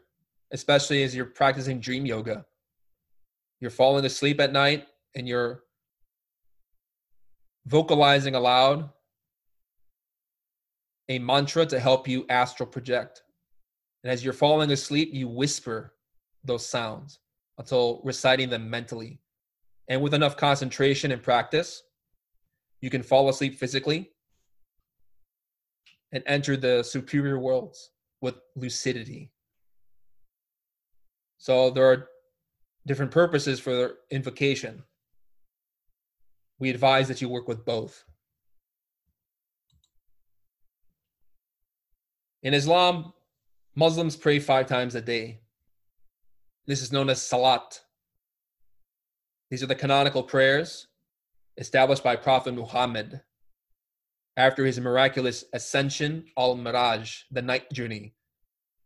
[0.51, 2.47] especially as you're practicing dream yoga.
[3.61, 5.65] You're falling asleep at night and you're
[7.67, 8.89] vocalizing aloud
[11.09, 13.21] a mantra to help you astral project.
[14.03, 15.93] And as you're falling asleep, you whisper
[16.43, 17.19] those sounds
[17.59, 19.19] until reciting them mentally.
[19.89, 21.83] And with enough concentration and practice,
[22.81, 24.09] you can fall asleep physically
[26.11, 27.91] and enter the superior worlds
[28.25, 29.31] with lucidity.
[31.37, 32.07] So there are
[32.87, 34.83] different purposes for invocation.
[36.57, 38.03] We advise that you work with both.
[42.41, 43.13] In Islam,
[43.75, 45.41] Muslims pray five times a day.
[46.65, 47.81] This is known as Salat.
[49.51, 50.87] These are the canonical prayers
[51.57, 53.21] established by Prophet Muhammad
[54.35, 58.14] after his miraculous ascension al Miraj, the night journey,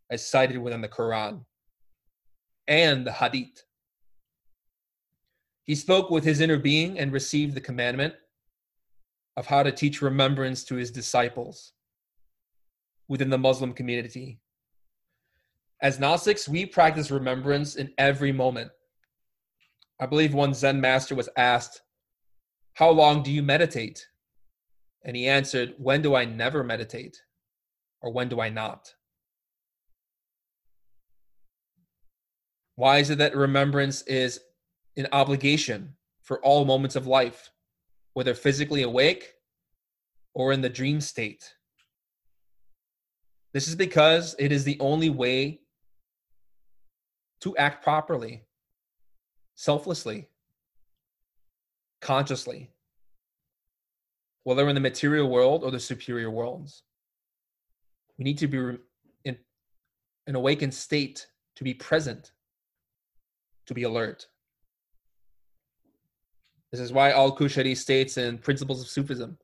[0.10, 1.45] as cited within the Quran
[2.68, 3.64] and the Hadith.
[5.64, 8.14] He spoke with his inner being and received the commandment
[9.38, 11.74] of how to teach remembrance to his disciples
[13.07, 14.39] within the Muslim community.
[15.82, 18.72] As Gnostics, we practice remembrance in every moment.
[19.99, 21.82] I believe one Zen master was asked,
[22.74, 24.07] How long do you meditate?
[25.05, 27.22] And he answered, When do I never meditate?
[28.01, 28.93] Or when do I not?
[32.80, 34.40] Why is it that remembrance is
[34.96, 37.52] an obligation for all moments of life,
[38.14, 39.34] whether physically awake
[40.34, 41.56] or in the dream state?
[43.52, 45.60] This is because it is the only way
[47.42, 48.46] to act properly,
[49.56, 50.30] selflessly,
[52.00, 52.72] consciously,
[54.46, 56.84] whether in the material world or the superior worlds.
[58.18, 58.78] We need to be
[59.26, 59.38] in
[60.28, 61.28] an awakened state
[61.58, 62.32] to be present,
[63.70, 64.28] to be alert.
[66.72, 69.38] This is why Al Qushayri states in Principles of Sufism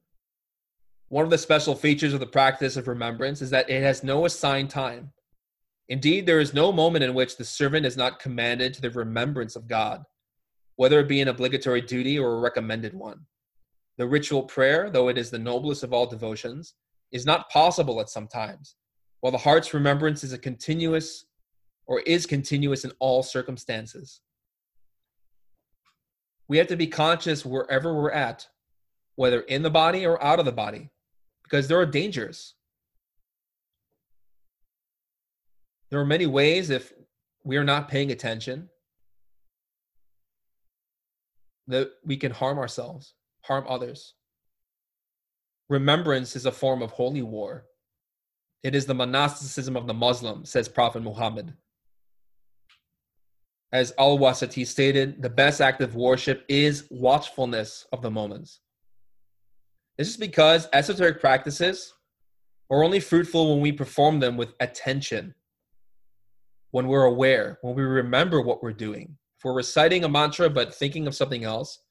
[1.10, 4.26] one of the special features of the practice of remembrance is that it has no
[4.26, 5.12] assigned time.
[5.88, 9.56] Indeed, there is no moment in which the servant is not commanded to the remembrance
[9.56, 10.04] of God,
[10.78, 13.20] whether it be an obligatory duty or a recommended one.
[14.00, 16.74] The ritual prayer, though it is the noblest of all devotions,
[17.12, 18.76] is not possible at some times,
[19.20, 21.26] while the heart's remembrance is a continuous
[21.88, 24.22] or is continuous in all circumstances.
[26.48, 28.48] We have to be conscious wherever we're at,
[29.16, 30.90] whether in the body or out of the body
[31.46, 32.56] because there are dangers.
[35.92, 36.92] There are many ways if
[37.44, 38.70] we are not paying attention
[41.68, 44.16] that we can harm ourselves, harm others.
[45.70, 47.66] Remembrance is a form of holy war.
[48.64, 51.54] It is the monasticism of the Muslim, says Prophet Muhammad.
[53.76, 58.62] As Al Wasiti stated, the best act of worship is watchfulness of the moments.
[59.98, 61.94] This is because esoteric practices
[62.70, 65.36] are only fruitful when we perform them with attention,
[66.72, 69.18] when we're aware, when we remember what we're doing.
[69.38, 71.82] If we're reciting a mantra but thinking of something else,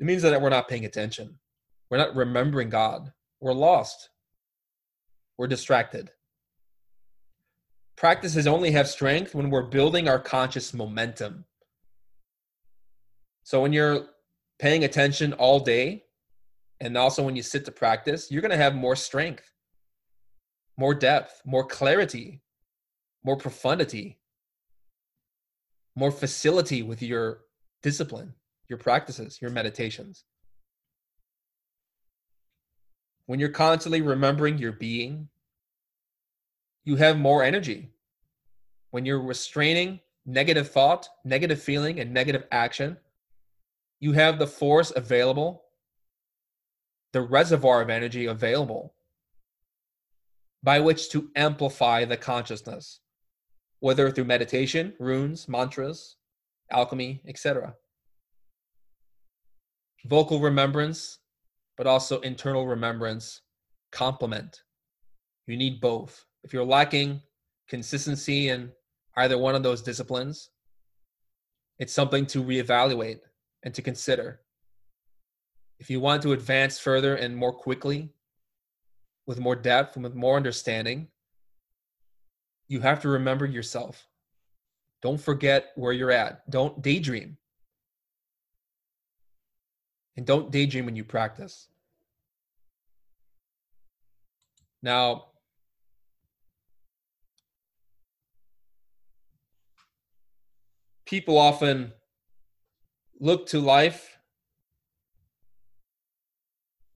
[0.00, 1.38] it means that we're not paying attention.
[1.88, 3.12] We're not remembering God.
[3.40, 4.08] We're lost.
[5.38, 6.10] We're distracted.
[7.96, 11.44] Practices only have strength when we're building our conscious momentum.
[13.44, 14.06] So when you're
[14.58, 16.04] paying attention all day,
[16.80, 19.52] and also when you sit to practice, you're going to have more strength,
[20.76, 22.42] more depth, more clarity,
[23.22, 24.18] more profundity,
[25.94, 27.40] more facility with your
[27.82, 28.34] discipline,
[28.68, 30.24] your practices, your meditations.
[33.26, 35.28] When you're constantly remembering your being,
[36.84, 37.90] you have more energy.
[38.90, 42.96] When you're restraining negative thought, negative feeling, and negative action,
[44.00, 45.64] you have the force available
[47.14, 48.92] the reservoir of energy available
[50.64, 52.98] by which to amplify the consciousness,
[53.78, 56.16] whether through meditation, runes, mantras,
[56.72, 57.74] alchemy, etc.
[60.06, 61.20] Vocal remembrance,
[61.76, 63.42] but also internal remembrance
[63.92, 64.62] complement.
[65.46, 66.26] You need both.
[66.44, 67.22] If you're lacking
[67.68, 68.70] consistency in
[69.16, 70.50] either one of those disciplines,
[71.78, 73.20] It's something to reevaluate
[73.62, 74.40] and to consider.
[75.78, 78.10] If you want to advance further and more quickly,
[79.26, 81.08] with more depth and with more understanding,
[82.68, 84.06] you have to remember yourself.
[85.02, 86.48] Don't forget where you're at.
[86.50, 87.38] Don't daydream.
[90.16, 91.68] And don't daydream when you practice.
[94.82, 95.26] Now,
[101.06, 101.92] people often
[103.20, 104.18] look to life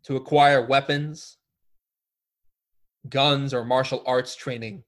[0.04, 1.36] to acquire weapons,
[3.08, 4.82] guns, or martial arts training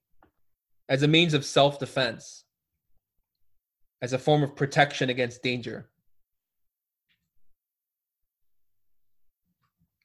[0.88, 2.44] as a means of self defense,
[4.00, 5.90] as a form of protection against danger.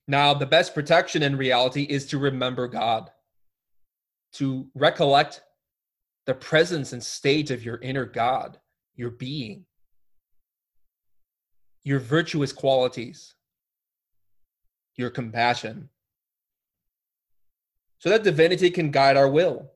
[0.08, 3.10] Now, the best protection in reality is to remember God,
[4.34, 5.42] to recollect
[6.26, 8.60] the presence and state of your inner God
[8.96, 9.66] your being,
[11.84, 13.36] your virtuous qualities,
[14.96, 15.90] your compassion,
[18.00, 19.72] so that divinity can guide our will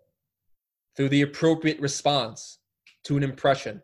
[0.95, 2.59] through the appropriate response
[3.03, 3.81] to an impression.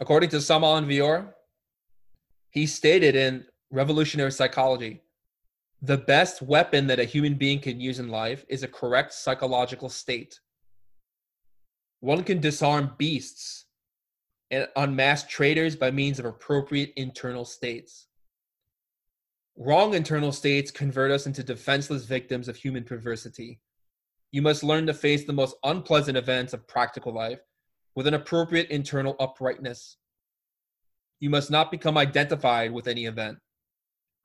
[0.00, 1.32] According to Samael Aun Weor,
[2.50, 5.02] he stated in Revolutionary Psychology
[5.82, 9.88] the best weapon that a human being can use in life is a correct psychological
[9.88, 10.40] state.
[12.00, 13.66] One can disarm beasts
[14.50, 18.06] and unmask traitors by means of appropriate internal states.
[19.56, 23.60] Wrong internal states convert us into defenseless victims of human perversity.
[24.30, 27.40] You must learn to face the most unpleasant events of practical life
[27.96, 29.96] with an appropriate internal uprightness.
[31.18, 33.38] You must not become identified with any event.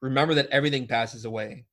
[0.01, 1.65] Remember that everything passes away.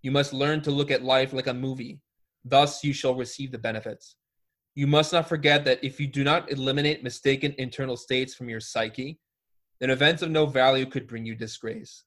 [0.00, 2.00] You must learn to look at life like a movie.
[2.44, 4.16] Thus, you shall receive the benefits.
[4.74, 8.60] You must not forget that if you do not eliminate mistaken internal states from your
[8.60, 9.20] psyche,
[9.80, 12.04] then events of no value could bring you disgrace.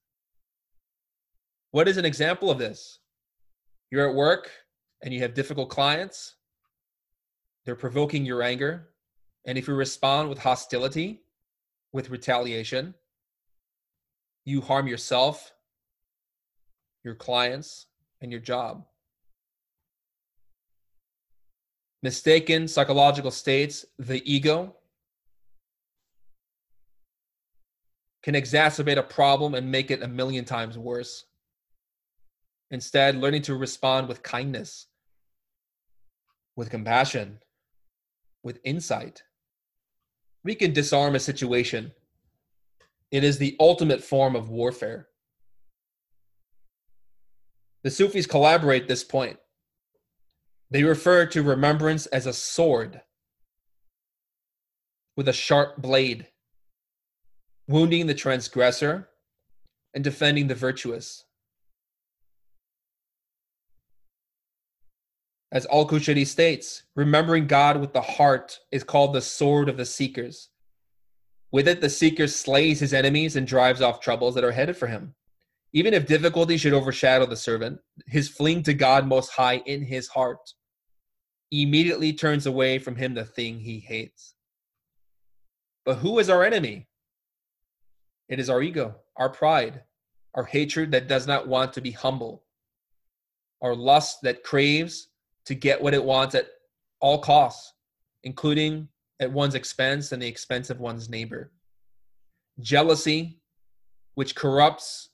[1.71, 2.99] What is an example of this?
[3.91, 4.49] You're at work
[5.03, 6.35] and you have difficult clients,
[7.65, 8.89] they're provoking your anger.
[9.45, 11.23] And if you respond with hostility,
[11.91, 12.93] with retaliation,
[14.43, 15.53] you harm yourself,
[17.03, 17.87] your clients,
[18.21, 18.85] and your job.
[22.05, 24.75] Mistaken psychological states, the ego,
[28.21, 31.25] can exacerbate a problem and make it a million times worse.
[32.69, 34.85] Instead, learning to respond with kindness,
[36.55, 37.39] with compassion,
[38.43, 39.23] with insight,
[40.43, 41.91] we can disarm a situation.
[43.09, 45.07] It is the ultimate form of warfare.
[47.83, 49.39] The Sufis collaborate this point.
[50.71, 53.01] They refer to remembrance as a sword
[55.15, 56.27] with a sharp blade,
[57.67, 59.09] wounding the transgressor
[59.93, 61.23] and defending the virtuous.
[65.51, 69.85] As Al Qushayri states, remembering God with the heart is called the sword of the
[69.85, 70.49] seekers.
[71.51, 74.87] With it, the seeker slays his enemies and drives off troubles that are headed for
[74.87, 75.15] him.
[75.75, 80.07] Even if difficulty should overshadow the servant, his fleeing to God Most High in his
[80.07, 80.53] heart
[81.51, 84.35] immediately turns away from him the thing he hates.
[85.83, 86.87] But who is our enemy?
[88.29, 89.81] It is our ego, our pride,
[90.33, 92.45] our hatred that does not want to be humble,
[93.61, 95.09] our lust that craves
[95.45, 96.47] to get what it wants at
[97.01, 97.73] all costs,
[98.23, 98.87] including
[99.19, 101.51] at one's expense and the expense of one's neighbor.
[102.61, 103.41] Jealousy,
[104.13, 105.09] which corrupts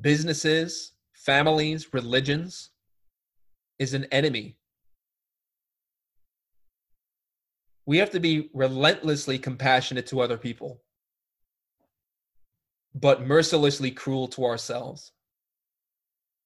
[0.00, 2.70] businesses, families, religions,
[3.78, 4.56] is an enemy.
[7.84, 10.82] We have to be relentlessly compassionate to other people,
[12.94, 15.12] but mercilessly cruel to ourselves.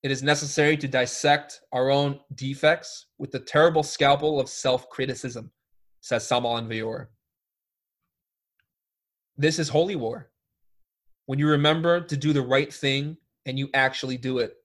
[0.03, 5.51] It is necessary to dissect our own defects with the terrible scalpel of self criticism,
[6.01, 7.07] says Samael Aun
[9.37, 10.31] This is holy war.
[11.27, 13.17] When you remember to do the right thing
[13.47, 14.57] and you actually do it,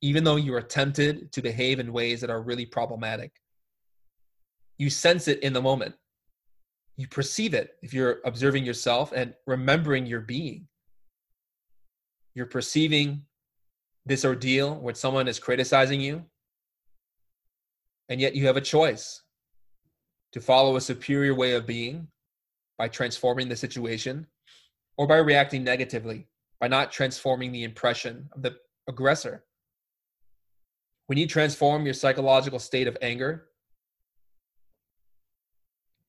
[0.00, 3.32] even though you are tempted to behave in ways that are really problematic.
[4.78, 5.96] You sense it in the moment.
[6.96, 10.68] You perceive it if you're observing yourself and remembering your being.
[12.34, 13.22] You're perceiving
[14.06, 16.24] this ordeal where someone is criticizing you,
[18.08, 19.22] and yet you have a choice
[20.32, 22.06] to follow a superior way of being
[22.78, 24.26] by transforming the situation
[24.96, 26.28] or by reacting negatively
[26.60, 28.56] by not transforming the impression of the
[28.88, 29.44] aggressor
[31.06, 33.48] when you transform your psychological state of anger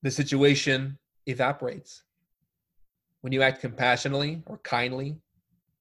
[0.02, 2.04] the situation evaporates.
[3.22, 5.18] When you act compassionately or kindly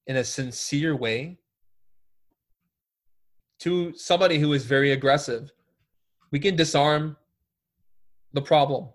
[0.07, 1.39] in a sincere way
[3.61, 5.53] to somebody who is very aggressive,
[6.31, 7.17] we can disarm
[8.33, 8.89] the problem.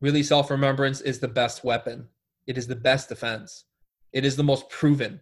[0.00, 2.08] Really, self remembrance is the best weapon,
[2.46, 3.64] it is the best defense,
[4.12, 5.20] it is the most proven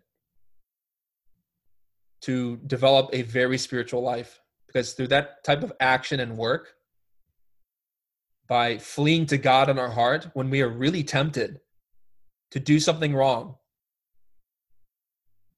[2.23, 6.75] to develop a very spiritual life because through that type of action and work,
[8.47, 11.61] by fleeing to God in our heart when we are really tempted
[12.51, 13.55] to do something wrong,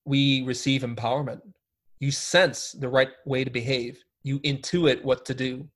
[0.04, 1.40] we receive empowerment.
[2.00, 5.68] You sense the right way to behave, you intuit what to do.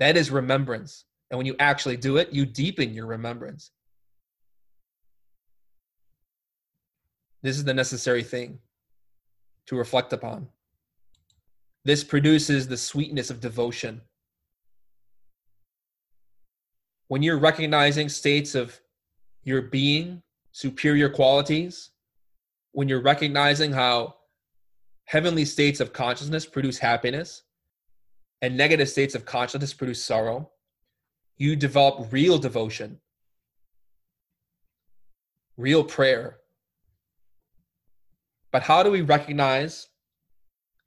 [0.00, 1.04] That is remembrance.
[1.30, 3.70] And when you actually do it, you deepen your remembrance.
[7.44, 8.58] This is the necessary thing
[9.66, 10.48] to reflect upon.
[11.84, 14.00] This produces the sweetness of devotion.
[17.08, 18.80] When you're recognizing states of
[19.42, 20.22] your being,
[20.52, 21.90] superior qualities,
[22.72, 24.14] when you're recognizing how
[25.04, 27.42] heavenly states of consciousness produce happiness
[28.40, 30.50] and negative states of consciousness produce sorrow,
[31.36, 32.98] you develop real devotion,
[35.58, 36.38] real prayer.
[38.54, 39.88] But how do we recognize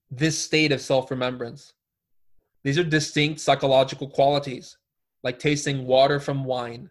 [0.09, 1.73] this state of self remembrance.
[2.63, 4.77] These are distinct psychological qualities,
[5.21, 6.89] like tasting water from wine.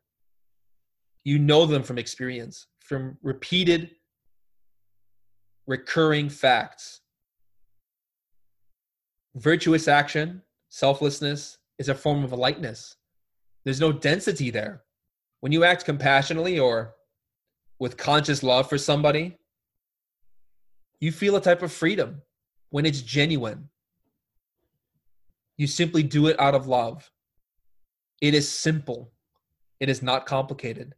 [1.24, 3.92] You know them from experience, from repeated,
[5.66, 7.00] recurring facts.
[9.34, 12.96] Virtuous action, selflessness, is a form of lightness.
[13.64, 14.82] There's no density there.
[15.40, 16.94] When you act compassionately or
[17.78, 19.38] with conscious love for somebody,
[21.00, 22.22] you feel a type of freedom
[22.70, 23.68] when it's genuine.
[25.56, 27.10] You simply do it out of love.
[28.20, 29.12] It is simple,
[29.80, 30.94] it is not complicated.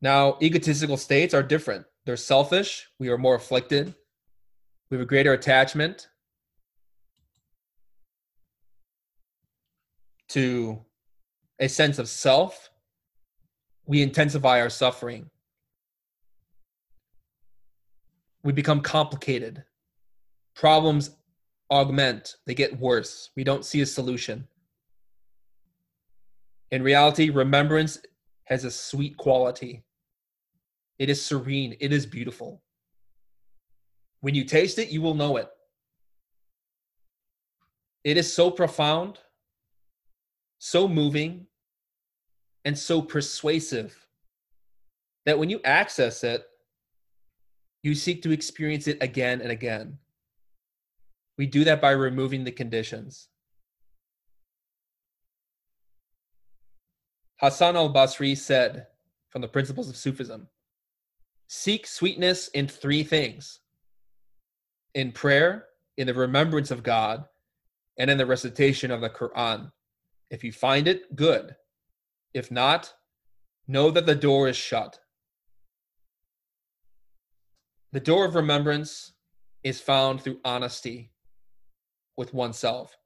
[0.00, 1.86] Now, egotistical states are different.
[2.04, 3.94] They're selfish, we are more afflicted,
[4.90, 6.08] we have a greater attachment
[10.28, 10.84] to
[11.58, 12.70] a sense of self.
[13.86, 15.30] We intensify our suffering.
[18.46, 19.64] We become complicated.
[20.54, 21.10] Problems
[21.68, 23.30] augment, they get worse.
[23.34, 24.46] We don't see a solution.
[26.70, 27.98] In reality, remembrance
[28.44, 29.82] has a sweet quality.
[31.00, 32.62] It is serene, it is beautiful.
[34.20, 35.48] When you taste it, you will know it.
[38.04, 39.18] It is so profound,
[40.58, 41.48] so moving,
[42.64, 44.06] and so persuasive
[45.24, 46.46] that when you access it,
[47.86, 49.96] you seek to experience it again and again.
[51.38, 53.28] We do that by removing the conditions.
[57.40, 58.88] Hassan al Basri said
[59.30, 60.48] from the Principles of Sufism
[61.46, 63.60] seek sweetness in three things
[64.94, 65.66] in prayer,
[65.96, 67.24] in the remembrance of God,
[67.98, 69.70] and in the recitation of the Quran.
[70.30, 71.54] If you find it, good.
[72.34, 72.92] If not,
[73.68, 74.98] know that the door is shut.
[77.92, 79.12] The door of remembrance
[79.62, 81.12] is found through honesty
[82.16, 82.96] with oneself,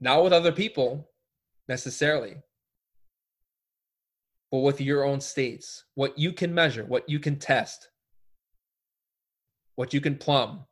[0.00, 1.10] not with other people
[1.68, 2.36] necessarily,
[4.50, 7.88] but with your own states, what you can measure, what you can test,
[9.76, 10.66] what you can plumb,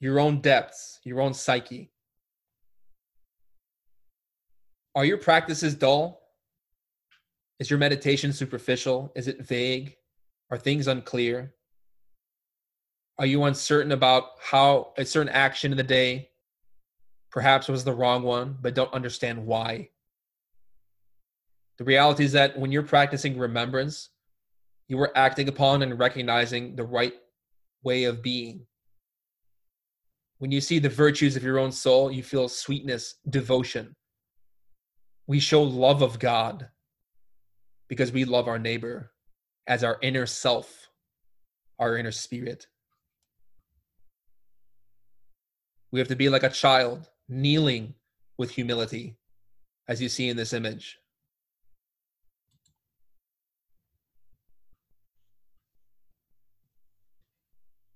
[0.00, 1.90] your own depths, your own psyche.
[4.94, 6.21] Are your practices dull?
[7.62, 9.12] Is your meditation superficial?
[9.14, 9.94] Is it vague?
[10.50, 11.54] Are things unclear?
[13.20, 16.30] Are you uncertain about how a certain action in the day
[17.30, 19.90] perhaps was the wrong one, but don't understand why?
[21.78, 24.08] The reality is that when you're practicing remembrance,
[24.88, 27.14] you are acting upon and recognizing the right
[27.84, 28.66] way of being.
[30.38, 33.94] When you see the virtues of your own soul, you feel sweetness, devotion.
[35.28, 36.68] We show love of God
[37.92, 39.10] because we love our neighbor
[39.66, 40.88] as our inner self,
[41.78, 42.66] our inner spirit.
[45.90, 47.92] We have to be like a child, kneeling
[48.38, 49.18] with humility,
[49.88, 51.00] as you see in this image.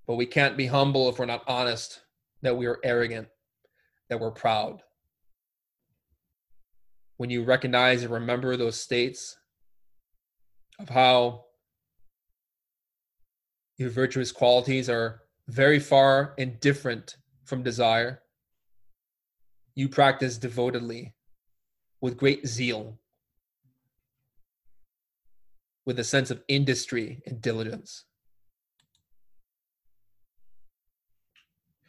[0.07, 2.03] But we can't be humble if we're not honest
[2.43, 3.29] that we are arrogant,
[4.11, 4.83] that we're proud.
[7.17, 9.39] When you recognize and remember those states,
[10.79, 11.45] of how
[13.77, 18.23] your virtuous qualities are very far and different from desire,
[19.75, 21.15] you practice devotedly
[22.01, 22.99] with great zeal,
[25.85, 28.05] with a sense of industry and diligence.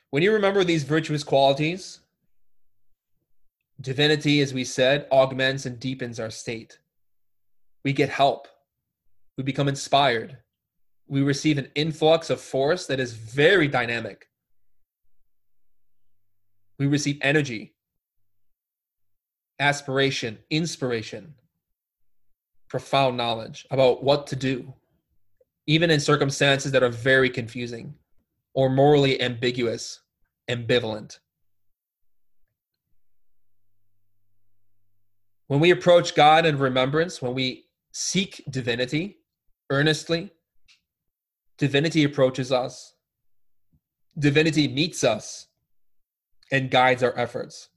[0.09, 1.99] When you remember these virtuous qualities,
[3.79, 6.79] divinity, as we said, augments and deepens our state.
[7.83, 8.47] We get help,
[9.37, 10.37] we become inspired,
[11.07, 14.27] we receive an influx of force that is very dynamic.
[16.79, 17.75] We receive energy,
[19.59, 21.35] aspiration, inspiration,
[22.67, 24.73] profound knowledge about what to do,
[25.67, 27.93] even in circumstances that are very confusing
[28.53, 30.01] or morally ambiguous,
[30.49, 31.19] ambivalent.
[35.47, 39.17] When we approach God in remembrance, when we seek divinity
[39.69, 40.31] earnestly,
[41.57, 42.93] divinity approaches us,
[44.17, 45.47] divinity meets us,
[46.51, 47.69] and guides our efforts.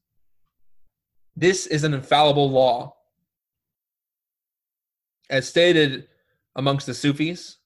[1.36, 2.96] This is an infallible law.
[5.28, 6.08] As stated
[6.56, 7.58] amongst the Sufis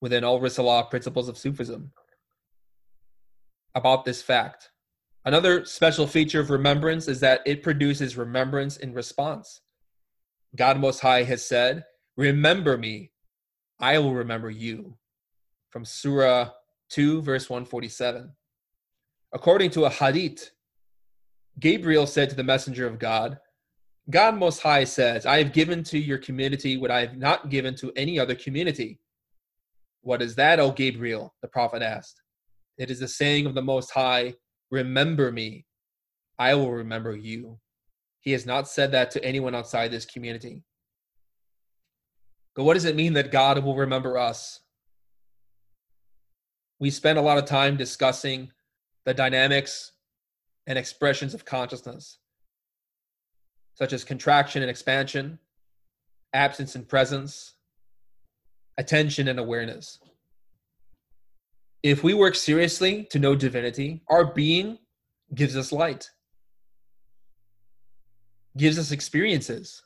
[0.00, 1.92] within al Risalah principles of Sufism
[3.74, 4.70] about this fact.
[5.24, 9.60] Another special feature of remembrance is that it produces remembrance in response.
[10.54, 11.84] God Most High has said,
[12.16, 13.10] Remember me,
[13.80, 14.96] I will remember you.
[15.70, 16.50] From Surah
[16.90, 18.32] 2, verse 147.
[19.32, 20.50] According to a hadith,
[21.58, 23.38] Gabriel said to the messenger of God,
[24.08, 27.74] God Most High says, I have given to your community what I have not given
[27.76, 29.00] to any other community.
[30.02, 31.34] What is that, O Gabriel?
[31.42, 32.22] The prophet asked.
[32.78, 34.34] It is the saying of the Most High,
[34.70, 35.64] Remember me,
[36.38, 37.58] I will remember you.
[38.20, 40.62] He has not said that to anyone outside this community.
[42.56, 44.60] But what does it mean that God will remember us?
[46.80, 48.50] We spend a lot of time discussing
[49.04, 49.92] the dynamics
[50.66, 52.18] and expressions of consciousness,
[53.74, 55.38] such as contraction and expansion,
[56.32, 57.54] absence and presence,
[58.78, 60.00] attention and awareness.
[61.82, 64.78] If we work seriously to know divinity, our being
[65.34, 66.10] gives us light,
[68.56, 69.82] gives us experiences.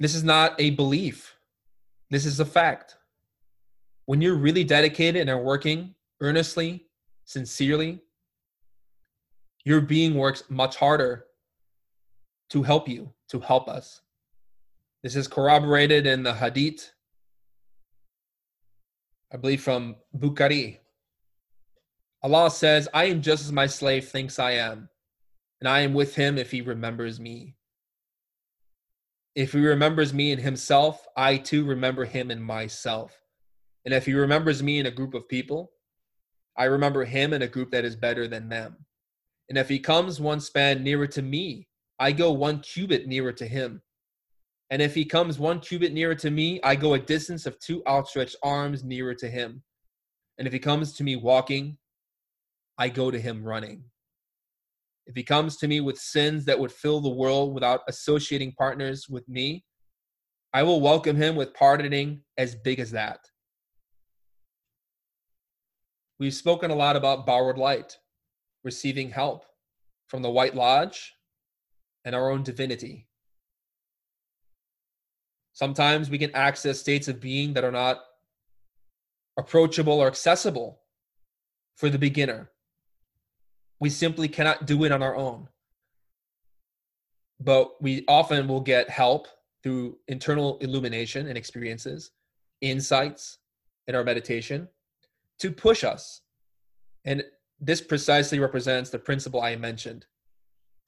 [0.00, 1.34] This is not a belief,
[2.10, 2.96] this is a fact.
[4.06, 6.86] When you're really dedicated and are working earnestly
[7.24, 8.00] sincerely,
[9.64, 11.26] your being works much harder
[12.50, 14.00] to help you, to help us.
[15.02, 16.90] This is corroborated in the Hadith,
[19.30, 20.78] I believe from Bukhari.
[22.22, 24.88] Allah says, I am just as my slave thinks I am,
[25.60, 27.57] and I am with him if he remembers me.
[29.38, 33.16] If he remembers me in himself, I too remember him in myself.
[33.84, 35.70] And if he remembers me in a group of people,
[36.56, 38.84] I remember him in a group that is better than them.
[39.48, 41.68] And if he comes one span nearer to me,
[42.00, 43.80] I go one cubit nearer to him.
[44.70, 47.80] And if he comes one cubit nearer to me, I go a distance of two
[47.86, 49.62] outstretched arms nearer to him.
[50.38, 51.78] And if he comes to me walking,
[52.76, 53.84] I go to him running.
[55.08, 59.08] If he comes to me with sins that would fill the world without associating partners
[59.08, 59.64] with me,
[60.52, 63.20] I will welcome him with pardoning as big as that.
[66.20, 67.96] We've spoken a lot about borrowed light,
[68.64, 69.46] receiving help
[70.08, 71.14] from the White Lodge
[72.04, 73.08] and our own divinity.
[75.54, 78.00] Sometimes we can access states of being that are not
[79.38, 80.82] approachable or accessible
[81.76, 82.50] for the beginner.
[83.80, 85.48] We simply cannot do it on our own.
[87.40, 89.28] But we often will get help
[89.62, 92.10] through internal illumination and experiences,
[92.60, 93.38] insights
[93.86, 94.68] in our meditation
[95.38, 96.22] to push us.
[97.04, 97.24] And
[97.60, 100.06] this precisely represents the principle I mentioned.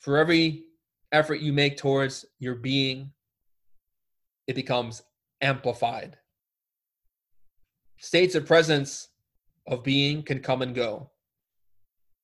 [0.00, 0.64] For every
[1.12, 3.12] effort you make towards your being,
[4.46, 5.02] it becomes
[5.40, 6.16] amplified.
[7.98, 9.08] States of presence
[9.66, 11.10] of being can come and go.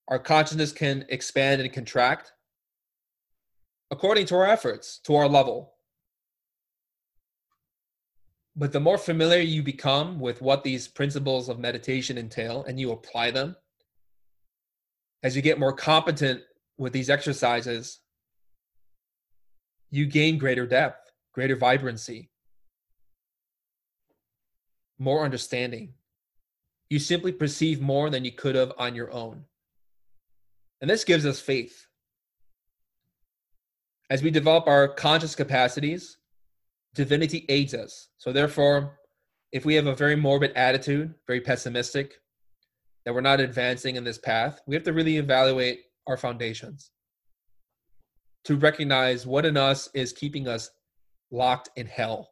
[0.08, 2.32] Our consciousness can expand and contract
[3.90, 5.74] according to our efforts, to our level.
[8.56, 12.90] But the more familiar you become with what these principles of meditation entail and you
[12.90, 13.56] apply them,
[15.22, 16.42] as you get more competent
[16.78, 18.00] with these exercises,
[19.90, 22.30] you gain greater depth, greater vibrancy,
[24.98, 25.94] more understanding.
[26.88, 29.44] You simply perceive more than you could have on your own.
[30.86, 31.88] And this gives us faith.
[34.08, 36.18] As we develop our conscious capacities,
[36.94, 38.10] divinity aids us.
[38.18, 39.00] So, therefore,
[39.50, 42.14] if we have a very morbid attitude, very pessimistic,
[43.04, 46.92] that we're not advancing in this path, we have to really evaluate our foundations
[48.44, 50.70] to recognize what in us is keeping us
[51.32, 52.30] locked in hell.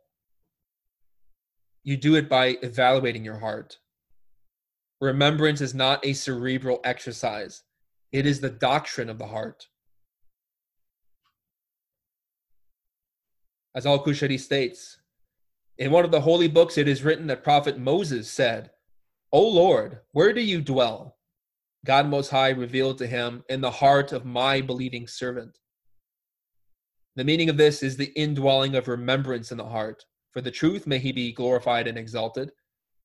[1.82, 3.78] You do it by evaluating your heart.
[5.00, 7.64] Remembrance is not a cerebral exercise,
[8.15, 9.67] it is the doctrine of the heart.
[13.75, 14.99] As Al Qushayri states,
[15.79, 18.71] in one of the holy books, it is written that Prophet Moses said,
[19.33, 21.17] O Lord, where do you dwell?
[21.85, 25.59] God Most High revealed to him, In the heart of my believing servant.
[27.17, 30.05] The meaning of this is the indwelling of remembrance in the heart.
[30.31, 32.53] For the truth, may he be glorified and exalted,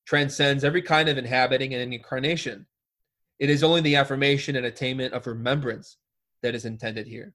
[0.05, 2.67] transcends every kind of inhabiting and incarnation.
[3.39, 5.97] It is only the affirmation and attainment of remembrance
[6.43, 7.33] that is intended here.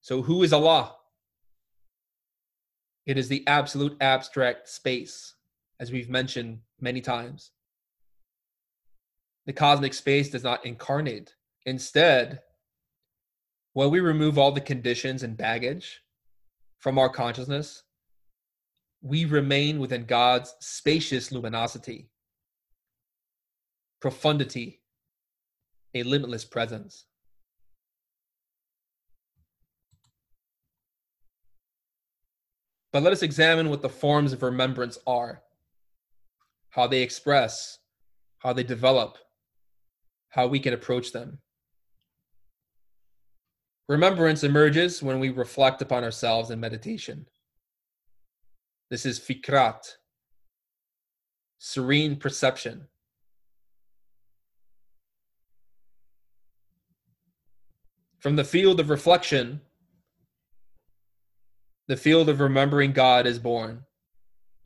[0.00, 0.96] So, who is Allah?
[3.06, 5.34] It is the absolute abstract space,
[5.78, 7.52] as we've mentioned many times.
[9.46, 11.34] The cosmic space does not incarnate.
[11.66, 12.40] Instead,
[13.74, 16.02] when we remove all the conditions and baggage
[16.78, 17.82] from our consciousness,
[19.02, 22.08] we remain within God's spacious luminosity,
[24.00, 24.80] profundity,
[25.94, 27.06] a limitless presence.
[32.92, 35.42] But let us examine what the forms of remembrance are,
[36.70, 37.78] how they express,
[38.38, 39.18] how they develop,
[40.28, 41.38] how we can approach them.
[43.88, 47.26] Remembrance emerges when we reflect upon ourselves in meditation.
[48.90, 49.84] This is fikrat,
[51.58, 52.86] serene perception.
[58.24, 59.60] From the field of reflection,
[61.88, 63.84] the field of remembering God is born.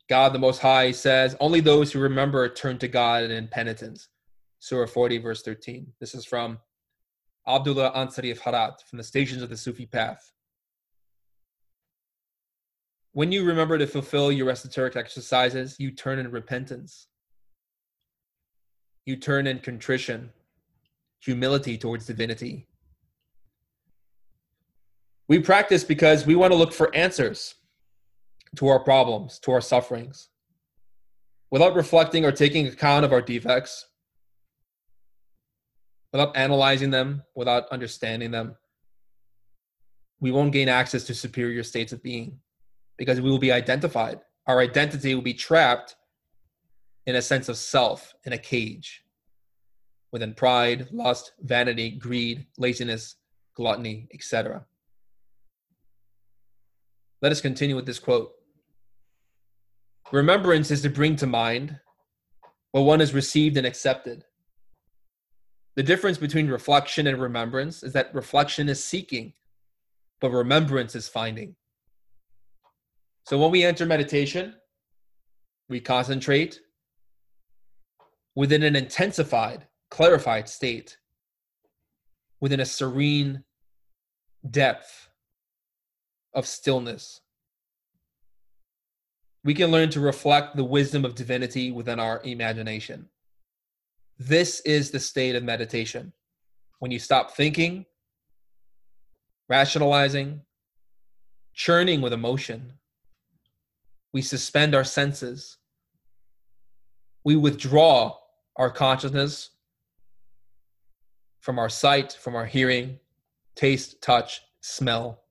[0.07, 4.07] God the Most High says, Only those who remember turn to God in penitence.
[4.59, 5.91] Surah 40, verse 13.
[5.99, 6.59] This is from
[7.45, 10.31] Abdullah Ansari of Herat, from the Stations of the Sufi Path.
[13.11, 17.07] When you remember to fulfill your esoteric exercises, you turn in repentance.
[19.05, 20.29] You turn in contrition,
[21.19, 22.68] humility towards divinity.
[25.29, 27.53] We practice because we want to look for answers
[28.55, 30.27] to our problems, to our sufferings.
[31.51, 33.85] Without reflecting or taking account of our defects,
[36.11, 38.55] without analyzing them, without understanding them,
[40.19, 42.39] we won't gain access to superior states of being
[42.97, 44.19] because we will be identified.
[44.47, 45.95] Our identity will be trapped
[47.05, 49.03] in a sense of self, in a cage,
[50.11, 53.15] within pride, lust, vanity, greed, laziness,
[53.55, 54.65] gluttony, etc.
[57.21, 58.31] Let us continue with this quote.
[60.11, 61.79] Remembrance is to bring to mind
[62.71, 64.23] what one has received and accepted.
[65.75, 69.33] The difference between reflection and remembrance is that reflection is seeking,
[70.21, 71.55] but remembrance is finding.
[73.25, 74.55] So when we enter meditation,
[75.67, 76.59] we concentrate
[78.35, 80.97] within an intensified, clarified state,
[82.39, 83.43] within a serene
[84.49, 85.08] depth
[86.33, 87.21] of stillness.
[89.43, 93.09] We can learn to reflect the wisdom of divinity within our imagination.
[94.17, 96.11] This is the state of meditation.
[96.79, 97.85] When you stop thinking,
[99.47, 100.41] rationalizing,
[101.53, 102.73] churning with emotion,
[104.11, 105.57] we suspend our senses.
[107.23, 108.17] We withdraw
[108.55, 109.51] our consciousness
[111.39, 112.99] from our sight, from our hearing,
[113.55, 115.23] taste, touch, smell,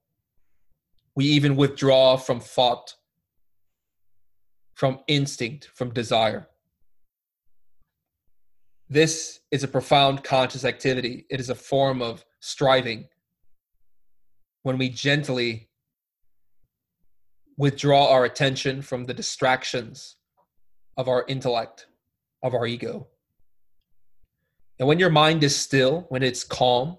[1.19, 2.95] we even withdraw from thought,
[4.75, 6.47] from instinct, from desire.
[8.89, 11.27] This is a profound conscious activity.
[11.29, 13.09] It is a form of striving.
[14.63, 15.71] When we gently
[17.57, 20.15] withdraw our attention from the distractions
[20.97, 21.89] of our intellect,
[22.45, 23.09] of our ego.
[24.79, 26.99] And when your mind is still, when it's calm,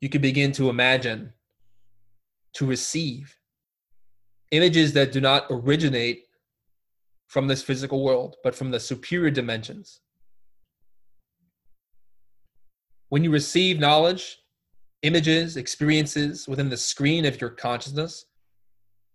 [0.00, 1.32] you can begin to imagine,
[2.54, 3.36] to receive
[4.50, 6.24] images that do not originate
[7.26, 10.00] from this physical world, but from the superior dimensions.
[13.10, 14.38] When you receive knowledge,
[15.02, 18.26] images, experiences within the screen of your consciousness,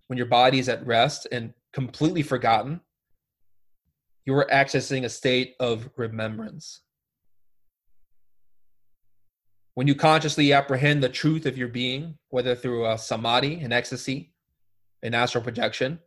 [0.07, 2.81] when your body is at rest and completely forgotten,
[4.25, 6.81] you are accessing a state of remembrance.
[9.75, 14.33] When you consciously apprehend the truth of your being, whether through a samadhi, an ecstasy,
[15.03, 15.99] an astral projection.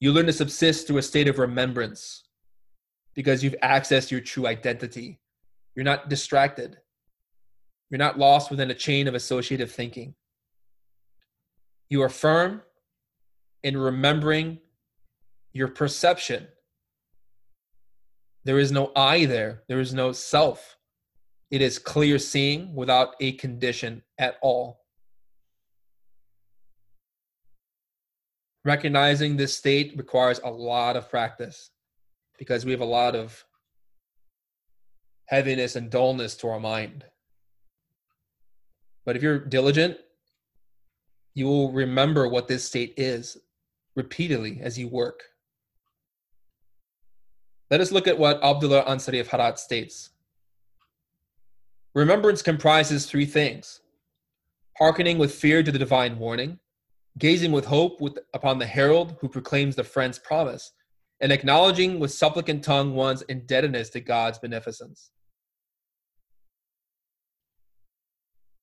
[0.00, 2.22] You learn to subsist through a state of remembrance
[3.14, 5.18] because you've accessed your true identity.
[5.74, 6.78] You're not distracted.
[7.90, 10.14] You're not lost within a chain of associative thinking.
[11.88, 12.62] You are firm
[13.62, 14.58] in remembering
[15.52, 16.46] your perception.
[18.44, 20.75] There is no I there, there is no self.
[21.50, 24.80] It is clear seeing without a condition at all.
[28.64, 31.70] Recognizing this state requires a lot of practice
[32.36, 33.44] because we have a lot of
[35.26, 37.04] heaviness and dullness to our mind.
[39.04, 39.98] But if you're diligent,
[41.34, 43.36] you will remember what this state is
[43.94, 45.22] repeatedly as you work.
[47.70, 50.10] Let us look at what Abdullah Ansari of Herat states.
[51.96, 53.80] Remembrance comprises three things
[54.76, 56.58] hearkening with fear to the divine warning,
[57.16, 60.72] gazing with hope with, upon the herald who proclaims the friend's promise,
[61.22, 65.10] and acknowledging with supplicant tongue one's indebtedness to God's beneficence.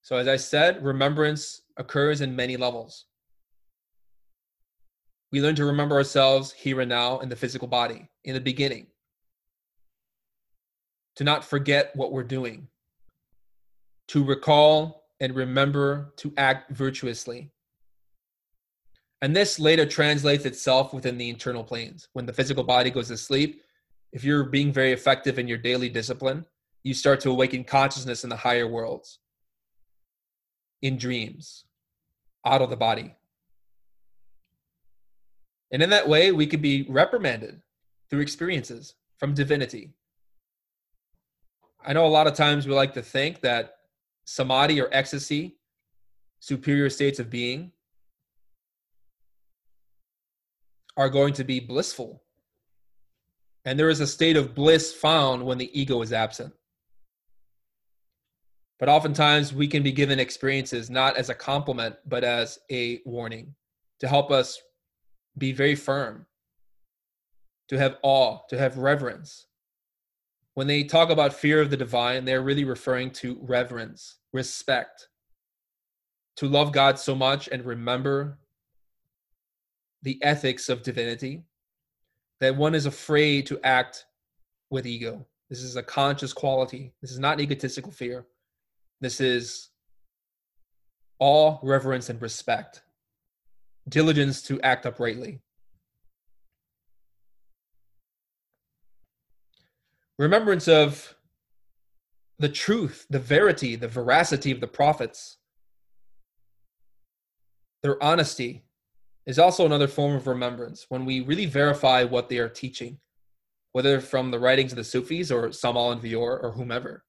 [0.03, 3.05] So, as I said, remembrance occurs in many levels.
[5.31, 8.86] We learn to remember ourselves here and now in the physical body, in the beginning,
[11.15, 12.67] to not forget what we're doing,
[14.14, 17.49] to recall and remember to act virtuously.
[19.24, 22.09] And this later translates itself within the internal planes.
[22.14, 23.64] When the physical body goes to sleep,
[24.11, 26.45] if you're being very effective in your daily discipline,
[26.84, 29.18] you start to awaken consciousness in the higher worlds
[30.84, 31.66] in dreams,
[32.45, 33.16] out of the body.
[35.72, 37.64] And in that way, we could be reprimanded
[38.11, 39.95] through experiences from divinity.
[41.84, 43.72] I know a lot of times we like to think that
[44.26, 45.57] samadhi or ecstasy,
[46.39, 47.71] superior states of being,
[50.95, 52.21] are going to be blissful.
[53.65, 56.53] And there is a state of bliss found when the ego is absent.
[58.80, 63.55] But oftentimes we can be given experiences not as a compliment, but as a warning
[63.99, 64.61] to help us
[65.38, 66.26] be very firm,
[67.69, 69.47] to have awe, to have reverence.
[70.55, 75.07] When they talk about fear of the divine, they're really referring to reverence, respect,
[76.37, 78.37] to love God so much and remember
[80.03, 81.43] the ethics of divinity
[82.39, 84.05] that one is afraid to act
[84.69, 85.25] with ego.
[85.49, 86.93] This is a conscious quality.
[87.01, 88.25] This is not egotistical fear.
[89.01, 89.69] This is
[91.19, 92.81] all reverence and respect,
[93.87, 95.39] diligence to act uprightly.
[100.20, 101.16] Remembrance of
[102.39, 105.38] the truth, the verity, the veracity of the prophets,
[107.82, 108.64] their honesty
[109.26, 112.99] is also another form of remembrance when we really verify what they are teaching,
[113.72, 117.03] whether from the writings of the Sufis or Samael Aun Weor or whomever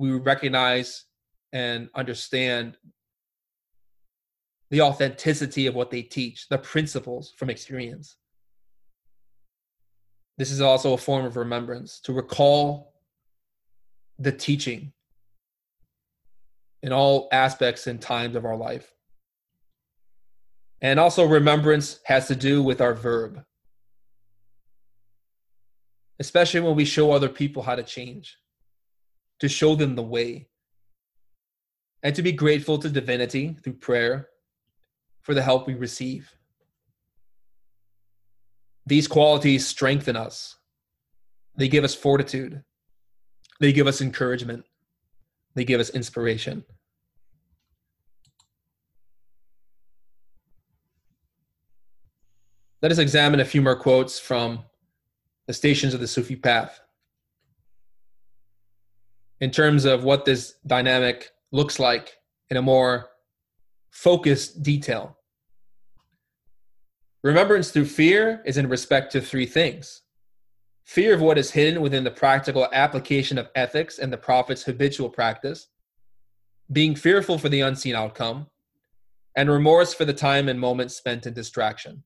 [0.00, 1.04] we recognize
[1.52, 2.78] and understand
[4.70, 8.16] the authenticity of what they teach, the principles from experience.
[10.38, 12.94] This is also a form of remembrance to recall
[14.18, 14.92] the teaching
[16.82, 18.92] in all aspects and times of our life.
[20.82, 23.44] And also, remembrance has to do with our verb,
[26.18, 28.38] especially when we show other people how to change
[29.40, 30.46] to show them the way,
[32.02, 34.28] and to be grateful to divinity through prayer
[35.22, 36.32] for the help we receive.
[38.90, 40.56] These qualities strengthen us.
[41.54, 42.64] They give us fortitude.
[43.60, 44.64] They give us encouragement.
[45.54, 46.64] They give us inspiration.
[52.82, 54.64] Let us examine a few more quotes from
[55.46, 56.80] the stations of the Sufi path
[59.40, 62.14] in terms of what this dynamic looks like
[62.48, 63.08] in a more
[63.92, 65.19] focused detail.
[67.22, 70.02] Remembrance through fear is in respect to three things.
[70.84, 75.10] Fear of what is hidden within the practical application of ethics and the prophet's habitual
[75.10, 75.68] practice,
[76.72, 78.46] being fearful for the unseen outcome,
[79.36, 82.02] and remorse for the time and moment spent in distraction.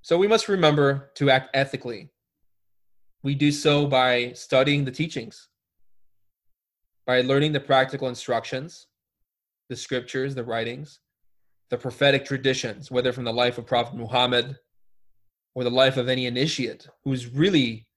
[0.00, 2.10] So we must remember to act ethically.
[3.22, 5.48] We do so by studying the teachings,
[7.06, 8.86] by learning the practical instructions,
[9.68, 10.98] the scriptures, the writings,
[11.72, 14.58] the prophetic traditions, whether from the life of Prophet Muhammad
[15.54, 17.88] or the life of any initiate who's really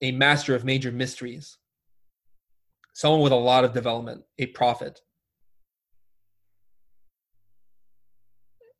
[0.00, 1.56] a master of major mysteries,
[2.94, 5.00] someone with a lot of development, a prophet.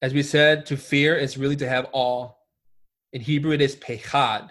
[0.03, 2.33] As we said, to fear is really to have awe.
[3.13, 4.51] In Hebrew, it is pechad,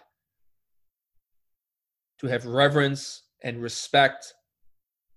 [2.21, 4.33] to have reverence and respect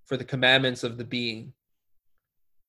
[0.05, 1.53] for the commandments of the being.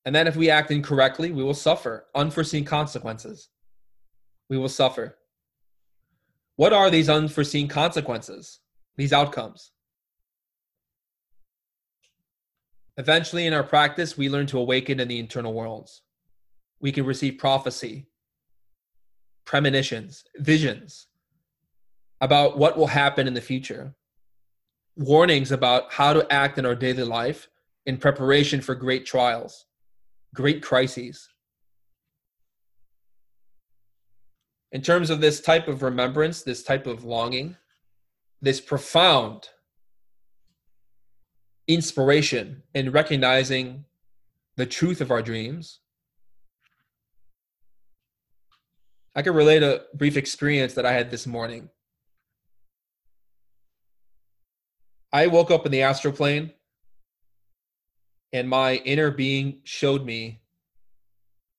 [0.06, 3.48] And then if we act incorrectly, we will suffer unforeseen consequences.
[4.48, 5.18] We will suffer.
[6.54, 8.60] What are these unforeseen consequences,
[8.96, 9.72] these outcomes?
[12.96, 16.02] Eventually, in our practice, we learn to awaken in the internal worlds.
[16.80, 18.06] We can receive prophecy,
[19.44, 21.08] premonitions, visions
[22.20, 23.96] about what will happen in the future,
[24.94, 27.48] warnings about how to act in our daily life
[27.84, 29.66] in preparation for great trials,
[30.36, 31.28] great crises.
[34.70, 37.56] In terms of this type of remembrance, this type of longing,
[38.42, 39.48] this profound
[41.66, 43.84] inspiration in recognizing
[44.56, 45.80] the truth of our dreams.
[49.14, 51.70] I can relate a brief experience that I had this morning.
[55.12, 56.52] I woke up in the astral plane
[58.36, 60.42] and my inner being showed me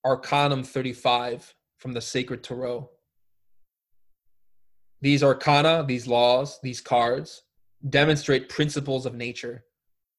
[0.04, 2.88] Arcanum 35 from the Sacred Tarot.
[5.00, 7.42] These arcana, these laws, these cards
[7.90, 9.64] demonstrate principles of nature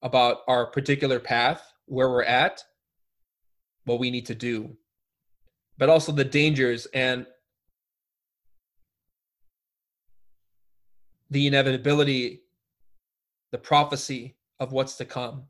[0.01, 2.62] about our particular path, where we're at,
[3.86, 4.76] what we need to do,
[5.78, 7.26] but also the dangers and
[11.30, 12.41] the inevitability,
[13.53, 15.45] the prophecy of what's to come,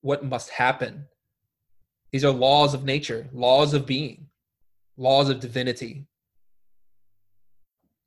[0.00, 1.06] what must happen.
[2.12, 4.26] These are laws of nature, laws of being,
[4.96, 6.06] laws of divinity.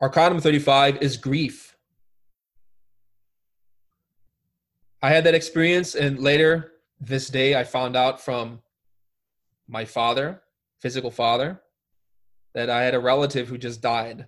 [0.02, 1.74] Arcanum 35 is grief
[5.04, 6.72] I had that experience, and later
[7.02, 8.62] this day, I found out from
[9.68, 10.42] my father,
[10.80, 11.62] physical father,
[12.54, 14.28] that I had a relative who just died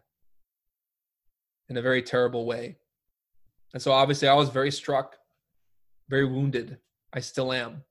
[1.70, 2.76] in a very terrible way.
[3.74, 5.16] And so obviously, I was very struck,
[6.10, 6.78] very wounded.
[7.16, 7.84] I still am.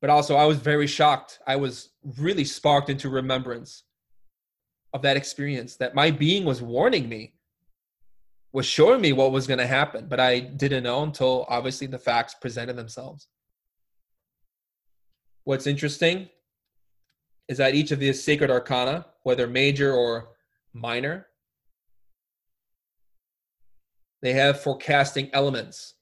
[0.00, 1.40] But also, I was very shocked.
[1.46, 3.84] I was really sparked into remembrance
[4.94, 7.34] of that experience that my being was warning me
[8.52, 11.98] was showing me what was going to happen, but I didn't know until obviously the
[11.98, 13.28] facts presented themselves.
[15.44, 16.30] What's interesting
[17.46, 20.30] is that each of these sacred arcana, whether major or
[20.72, 21.26] minor,
[24.22, 25.94] they have forecasting elements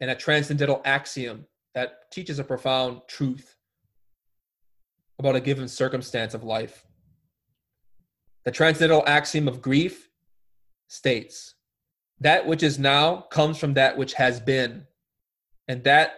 [0.00, 3.56] and a transcendental axiom that teaches a profound truth
[5.18, 6.84] about a given circumstance of life.
[8.44, 10.08] The transcendental axiom of grief
[10.86, 11.54] states
[12.20, 14.86] that which is now comes from that which has been,
[15.68, 16.14] and that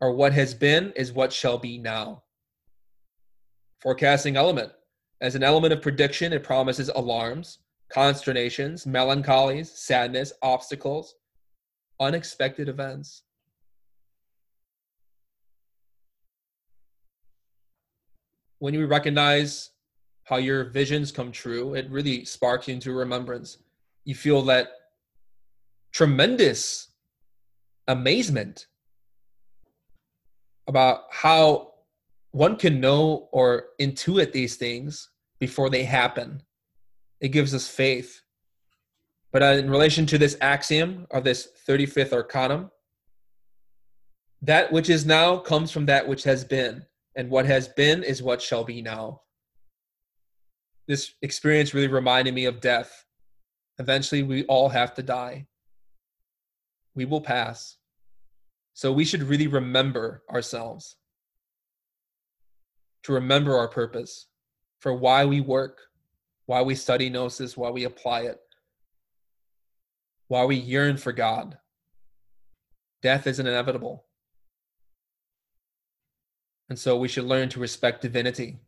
[0.00, 2.22] or what has been is what shall be now.
[3.80, 4.72] Forecasting element.
[5.20, 7.58] As an element of prediction, it promises alarms,
[7.88, 11.14] consternations, melancholies, sadness, obstacles,
[12.00, 13.22] unexpected events.
[18.58, 19.70] When you recognize
[20.24, 23.58] how your visions come true, it really sparks you into remembrance.
[24.04, 24.68] You feel that
[25.92, 26.88] tremendous
[27.88, 28.66] amazement
[30.68, 31.74] about how
[32.32, 36.42] one can know or intuit these things before they happen.
[37.20, 38.20] It gives us faith.
[39.36, 42.70] But uh, in relation to this axiom of this 35th arcanum,
[44.40, 46.86] that which is now comes from that which has been,
[47.16, 49.20] and what has been is what shall be now
[50.88, 53.04] this experience really reminded me of death.
[53.78, 55.46] Eventually, we all have to die.
[56.94, 57.76] We will pass.
[58.72, 60.96] So we should really remember ourselves,
[63.02, 64.28] to remember our purpose
[64.78, 65.80] for why we work,
[66.46, 68.38] why we study Gnosis, why we apply it,
[70.28, 71.58] why we yearn for God.
[73.02, 74.04] Death is inevitable.
[76.68, 78.58] And so we should learn to respect divinity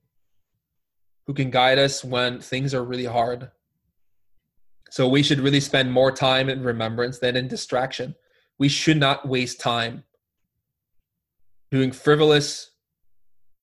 [1.26, 3.51] who can guide us when things are really hard.
[4.90, 8.14] So we should really spend more time in remembrance than in distraction.
[8.59, 10.05] We should not waste time
[11.70, 12.70] doing frivolous,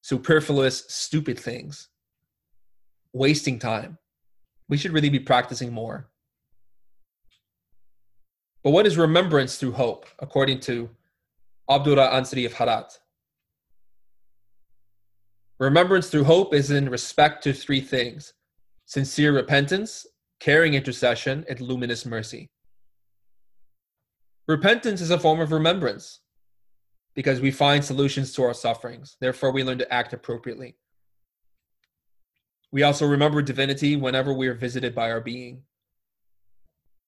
[0.02, 1.90] superfluous, stupid things,
[3.14, 3.98] wasting time.
[4.70, 6.10] We should really be practicing more.
[8.66, 10.90] But what is remembrance through hope, according to
[11.70, 12.98] Abdullah Ansari of Herat?
[15.60, 18.34] Remembrance through hope is in respect to three things
[18.88, 20.08] sincere repentance,
[20.40, 22.50] caring intercession, and luminous mercy.
[24.48, 26.22] Repentance is a form of remembrance.
[27.14, 29.16] because we find solutions to our sufferings.
[29.22, 30.76] Therefore, we learn to act appropriately.
[32.72, 35.62] We also remember divinity whenever we are visited by our being.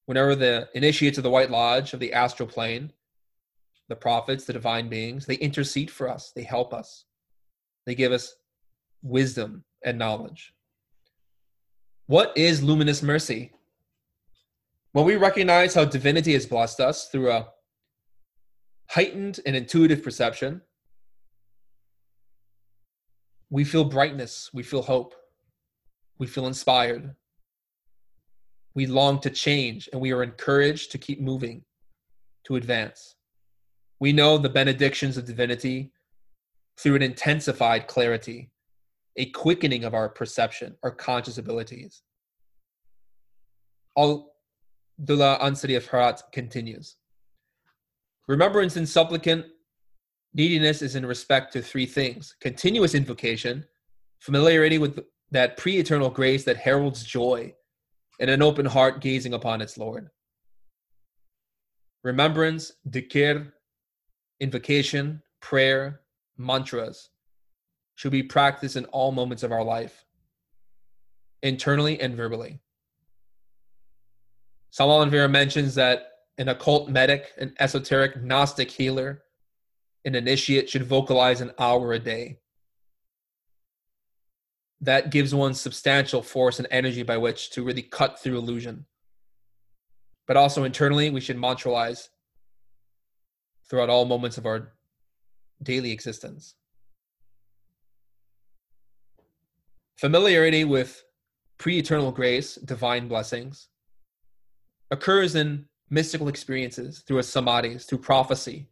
[0.07, 2.93] Whenever the initiates of the White Lodge of the astral plane,
[3.89, 7.03] the prophets, the divine beings, they intercede for us, they help us,
[7.85, 8.35] they give us
[9.01, 10.53] wisdom and knowledge.
[12.05, 13.51] What is luminous mercy?
[14.93, 17.49] When we recognize how divinity has blessed us through a
[18.89, 20.61] heightened and intuitive perception,
[23.49, 25.15] we feel brightness, we feel hope,
[26.17, 27.13] we feel inspired.
[28.77, 31.63] We long to change and we are encouraged to keep moving,
[32.45, 33.15] to advance.
[33.99, 35.91] We know the benedictions of divinity
[36.77, 38.51] through an intensified clarity,
[39.15, 42.03] a quickening of our perception, our conscious abilities.
[43.97, 44.35] Al
[45.03, 46.97] Dullah Ansari of Herat continues.
[48.27, 49.47] Remembrance and supplicant
[50.35, 53.65] neediness is in respect to three things continuous invocation,
[54.19, 54.99] familiarity with
[55.31, 57.51] that pre eternal grace that heralds joy,
[58.19, 60.09] and an open heart gazing upon its Lord.
[62.03, 63.51] Remembrance, dhikr,
[64.39, 66.01] invocation, prayer,
[66.37, 67.09] mantras
[67.95, 70.05] should be practiced in all moments of our life,
[71.41, 72.59] internally and verbally.
[74.69, 79.23] Samael Aun Weor mentions that an occult medic, an esoteric Gnostic healer,
[80.05, 82.37] an initiate should vocalize an hour a day.
[84.81, 88.85] That gives one substantial force and energy by which to really cut through illusion.
[90.27, 92.09] But also internally, we should mantralize
[93.69, 94.73] throughout all moments of our
[95.63, 96.55] daily existence.
[99.97, 101.03] Familiarity with
[101.57, 103.69] pre eternal grace, divine blessings,
[104.91, 108.67] occurs in mystical experiences, through a samadhis, through prophecy,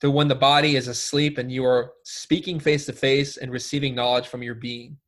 [0.00, 3.94] through when the body is asleep and you are speaking face to face and receiving
[3.94, 4.98] knowledge from your being.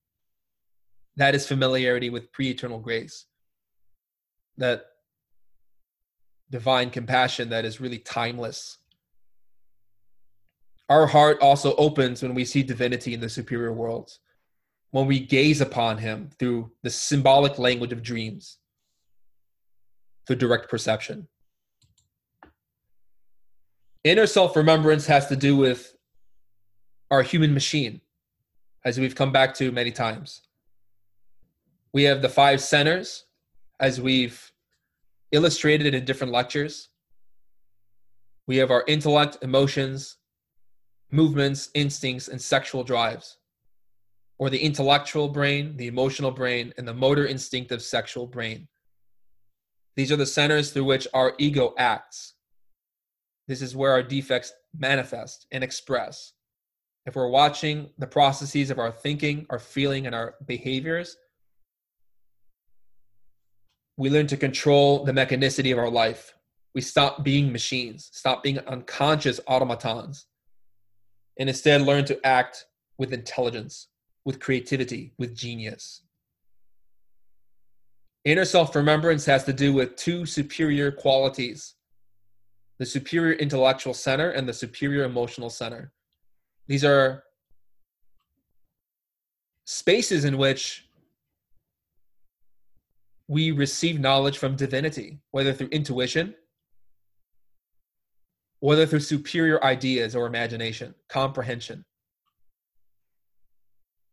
[1.19, 3.27] That is familiarity with pre eternal grace.
[4.57, 4.85] That
[6.51, 8.79] divine compassion that is really timeless.
[10.89, 14.21] Our heart also opens when we see divinity in the superior worlds,
[14.93, 18.59] when we gaze upon him through the symbolic language of dreams
[20.29, 21.27] the direct perception.
[24.05, 25.97] Inner self remembrance has to do with
[27.11, 28.03] our human machine,
[28.85, 30.43] as we've come back to many times.
[31.93, 33.25] We have the five centers,
[33.81, 34.53] as we've
[35.33, 36.89] illustrated in different lectures.
[38.47, 40.17] We have our intellect, emotions,
[41.11, 43.39] movements, instincts, and sexual drives,
[44.39, 48.69] or the intellectual brain, the emotional brain, and the motor instinctive sexual brain.
[49.97, 52.35] These are the centers through which our ego acts.
[53.49, 56.35] This is where our defects manifest and express.
[57.07, 61.17] If we're watching the processes of our thinking, our feeling, and our behaviors,
[63.99, 66.35] we learn to control the mechanicity of our life.
[66.75, 70.27] We stop being machines, stop being unconscious automatons,
[71.39, 72.67] and instead learn to act
[72.97, 73.89] with intelligence,
[74.25, 76.03] with creativity, with genius.
[78.25, 81.75] Inner self remembrance has to do with two superior qualities
[82.79, 85.91] the superior intellectual center and the superior emotional center.
[86.69, 87.25] These are
[89.65, 90.88] spaces in which
[93.29, 96.35] we receive knowledge from divinity, whether through intuition,
[98.61, 101.85] whether through superior ideas or imagination, comprehension.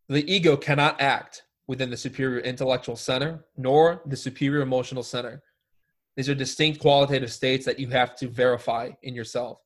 [0.10, 5.42] The ego cannot act within the superior intellectual center nor the superior emotional center.
[6.16, 9.60] These are distinct qualitative states that you have to verify in yourself.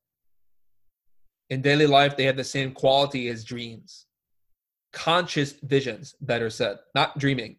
[1.50, 4.06] In daily life, they have the same quality as dreams.
[4.94, 7.58] Conscious visions, better said, not dreaming,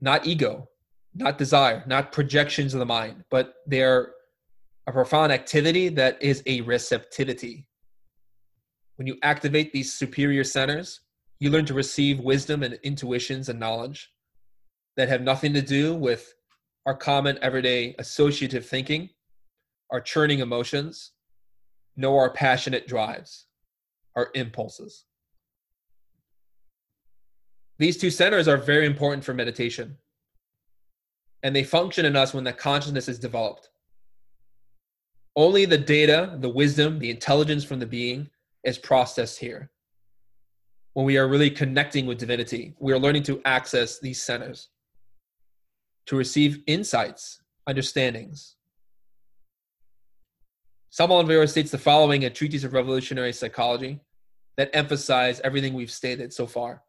[0.00, 0.68] not ego,
[1.14, 4.12] not desire, not projections of the mind, but they're
[4.86, 7.66] a profound activity that is a receptivity.
[8.96, 11.00] When you activate these superior centers,
[11.40, 14.10] you learn to receive wisdom and intuitions and knowledge
[14.96, 16.34] that have nothing to do with
[16.86, 19.10] our common everyday associative thinking,
[19.90, 21.12] our churning emotions,
[21.96, 23.46] nor our passionate drives,
[24.16, 25.04] our impulses.
[27.78, 29.96] These two centers are very important for meditation,
[31.42, 33.70] and they function in us when the consciousness is developed.
[35.36, 38.28] Only the data, the wisdom, the intelligence from the being
[38.64, 39.70] is processed here
[40.98, 44.68] when we are really connecting with divinity, we are learning to access these centers
[46.06, 48.56] to receive insights, understandings.
[50.90, 54.00] Samael Aun Weor states the following in Treatise of Revolutionary Psychology
[54.56, 56.82] that emphasize everything we've stated so far.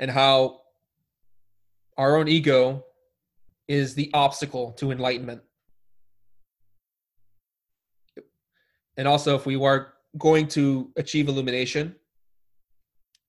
[0.00, 0.62] And how
[1.96, 2.84] our own ego
[3.68, 5.42] is the obstacle to enlightenment.
[8.96, 11.94] And also, if we are going to achieve illumination,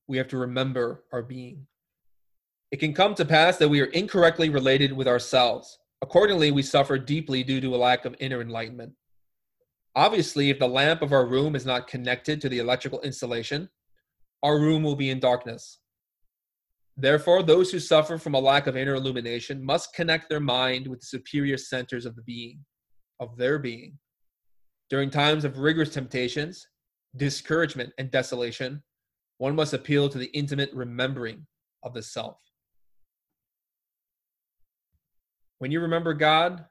[0.08, 1.68] we have to remember our being.
[2.72, 5.78] It can come to pass that we are incorrectly related with ourselves.
[6.02, 8.94] Accordingly, we suffer deeply due to a lack of inner enlightenment.
[9.96, 13.70] Obviously, if the lamp of our room is not connected to the electrical installation,
[14.42, 15.81] our room will be in darkness.
[17.02, 21.00] Therefore, those who suffer from a lack of inner illumination must connect their mind with
[21.00, 22.60] the superior centers of the being,
[23.20, 23.98] of their being.
[24.88, 26.68] During times of rigorous temptations,
[27.18, 28.84] discouragement, and desolation,
[29.40, 31.48] one must appeal to the intimate remembering
[31.82, 32.38] of the self.
[35.58, 36.66] When you remember God,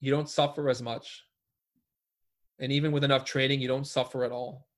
[0.00, 1.24] you don't suffer as much.
[2.58, 4.68] And even with enough training, you don't suffer at all.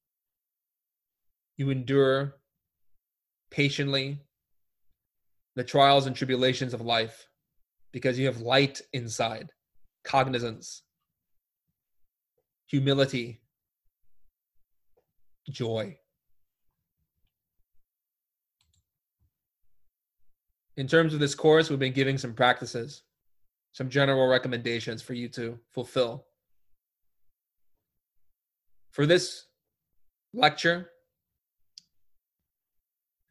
[1.57, 2.37] You endure
[3.51, 4.21] patiently
[5.55, 7.29] the trials and tribulations of life
[7.93, 9.51] because you have light inside,
[10.05, 10.83] cognizance,
[12.67, 13.41] humility,
[15.51, 15.97] joy.
[20.77, 23.03] In terms of this course, we've been giving some practices,
[23.73, 26.25] some general recommendations for you to fulfill.
[28.91, 29.47] For this
[30.33, 30.92] lecture,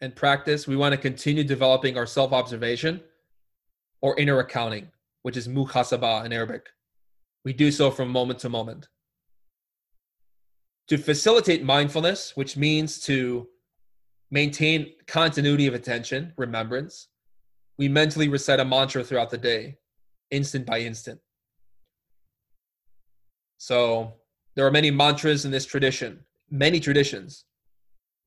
[0.02, 3.02] and practice, we want to continue developing our self observation
[4.02, 4.88] or inner accounting,
[5.22, 6.68] which is muhasabah in Arabic.
[7.46, 8.88] We do so from moment to moment.
[10.88, 13.48] To facilitate mindfulness, which means to
[14.32, 17.08] maintain continuity of attention, remembrance,
[17.78, 19.78] we mentally recite a mantra throughout the day,
[20.32, 21.20] instant by instant.
[23.58, 24.14] So
[24.56, 27.46] there are many mantras in this tradition, many traditions,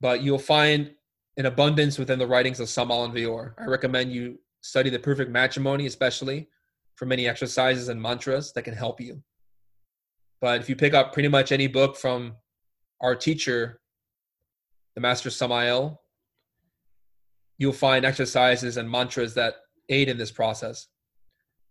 [0.01, 0.93] but you'll find
[1.37, 3.55] in abundance within the writings of Samael Aun Weor.
[3.59, 6.49] I recommend you study the perfect matrimony, especially
[6.95, 9.23] for many exercises and mantras that can help you.
[10.41, 12.35] But if you pick up pretty much any book from
[13.01, 13.81] our teacher,
[14.95, 16.01] the Master Samael,
[17.59, 19.57] you'll find exercises and mantras that
[19.89, 20.89] aid in this process.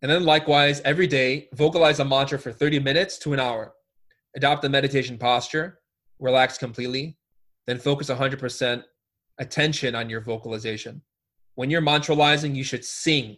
[0.01, 3.73] And then likewise, every day, vocalize a mantra for 30 minutes to an hour.
[4.35, 5.79] Adopt the meditation posture,
[6.19, 7.17] relax completely,
[7.67, 8.83] then focus 100%
[9.39, 11.01] attention on your vocalization.
[11.55, 13.37] When you're mantralizing, you should sing.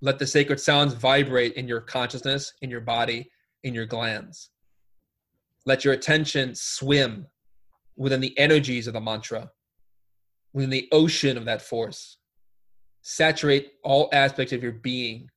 [0.00, 3.30] Let the sacred sounds vibrate in your consciousness, in your body,
[3.62, 4.50] in your glands.
[5.64, 7.26] Let your attention swim
[7.96, 9.50] within the energies of the mantra,
[10.52, 12.18] within the ocean of that force.
[13.02, 15.28] Saturate all aspects of your being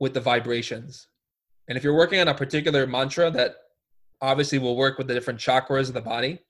[0.00, 1.06] with the vibrations.
[1.68, 3.54] And if you're working on a particular mantra that
[4.20, 6.40] obviously will work with the different chakras of the body,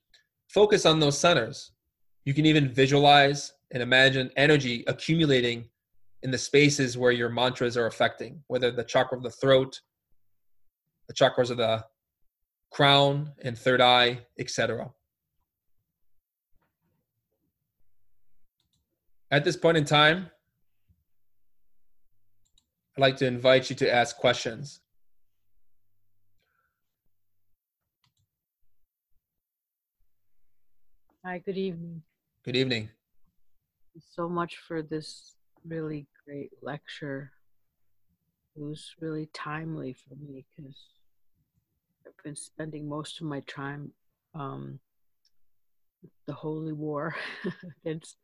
[0.53, 1.71] focus on those centers.
[2.25, 5.65] You can even visualize and imagine energy accumulating
[6.21, 9.81] in the spaces where your mantras are affecting, whether the chakra of the throat,
[11.07, 11.83] the chakras of the
[12.71, 14.89] crown and third eye, etc.
[19.31, 20.29] At this point in time,
[22.95, 24.81] I'd like to invite you to ask questions.
[31.25, 32.01] Hi, good evening.
[32.43, 32.89] Good evening.
[34.13, 35.35] so much for this
[35.65, 37.31] really great lecture.
[38.57, 40.75] It was really timely for me because
[42.05, 43.93] I've been spending most of my time
[44.35, 44.81] um,
[46.27, 47.15] the holy war
[47.85, 48.17] against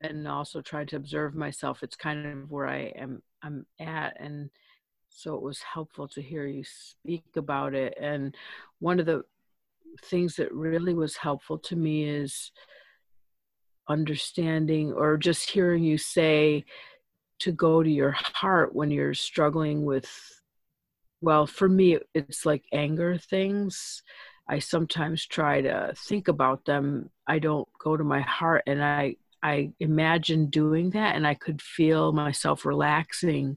[0.00, 1.82] and also trying to observe myself.
[1.82, 4.48] It's kind of where I am I'm at and
[5.10, 7.98] so it was helpful to hear you speak about it.
[8.00, 8.34] And
[8.78, 9.24] one of the
[10.02, 12.52] things that really was helpful to me is
[13.88, 16.64] understanding or just hearing you say
[17.40, 20.10] to go to your heart when you're struggling with
[21.20, 24.02] well for me it's like anger things.
[24.48, 27.08] I sometimes try to think about them.
[27.26, 31.60] I don't go to my heart and i i imagine doing that and i could
[31.60, 33.56] feel myself relaxing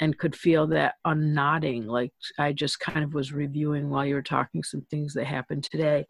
[0.00, 4.22] and could feel that unknotting like i just kind of was reviewing while you were
[4.22, 6.06] talking some things that happened today.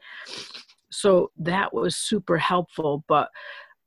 [0.93, 3.31] So that was super helpful but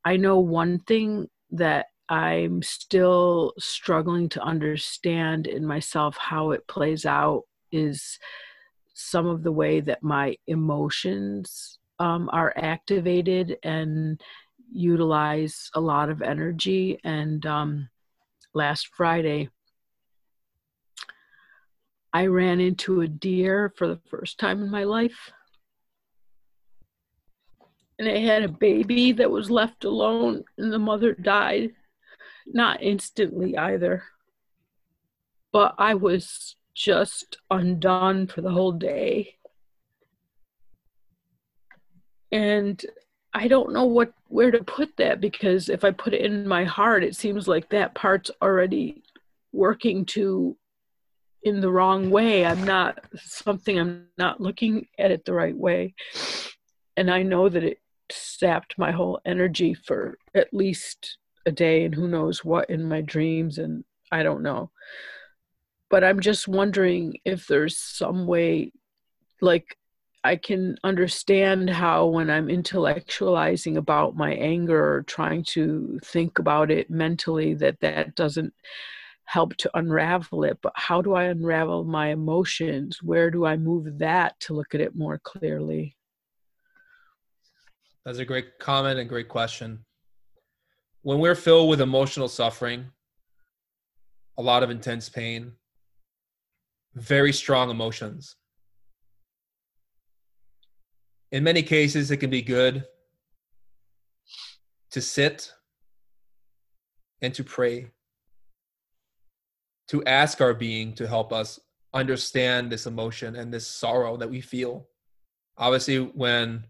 [0.05, 7.05] i know one thing that i'm still struggling to understand in myself how it plays
[7.05, 8.19] out is
[8.93, 14.21] some of the way that my emotions um, are activated and
[14.71, 16.99] utilize a lot of energy.
[17.03, 17.89] And um,
[18.53, 19.49] last friday
[22.13, 25.31] I ran into a deer for the first time in my life.
[27.97, 31.71] And it had a baby that was left alone, and the mother died.
[32.45, 34.03] Not instantly either.
[35.51, 39.35] But I was just undone for the whole day.
[42.31, 42.83] And
[43.33, 46.63] I don't know what where to put that because if I put it in my
[46.63, 49.03] heart, it seems like that part's already
[49.51, 50.57] working to
[51.43, 52.45] in the wrong way.
[52.45, 55.95] I'm not something I'm not looking at it the right way.
[56.95, 57.79] And I know that it
[58.11, 63.01] sapped my whole energy for at least a day and who knows what in my
[63.01, 64.71] dreams and I don't know.
[65.89, 68.71] But I'm just wondering if there's some way
[69.41, 69.77] like
[70.23, 76.71] I can understand how when I'm intellectualizing about my anger or trying to think about
[76.71, 78.53] it mentally that that doesn't
[79.25, 83.01] help to unravel it but how do I unravel my emotions?
[83.01, 85.95] Where do I move that to look at it more clearly?
[88.05, 89.85] That's a great comment and great question.
[91.01, 92.91] When we're filled with emotional suffering
[94.37, 95.53] a lot of intense pain
[96.95, 98.35] very strong emotions.
[101.31, 102.85] In many cases, it can be good
[104.91, 105.51] to sit
[107.21, 107.89] and to pray,
[109.93, 111.59] to ask our being to help us
[111.93, 114.87] understand this emotion and this sorrow that we feel.
[115.57, 116.65] Obviously, when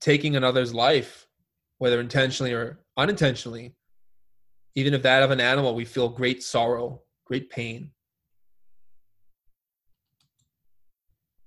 [0.00, 1.28] taking another's life,
[1.78, 3.74] whether intentionally or unintentionally,
[4.74, 7.90] even if that of an animal, we feel great sorrow, great pain.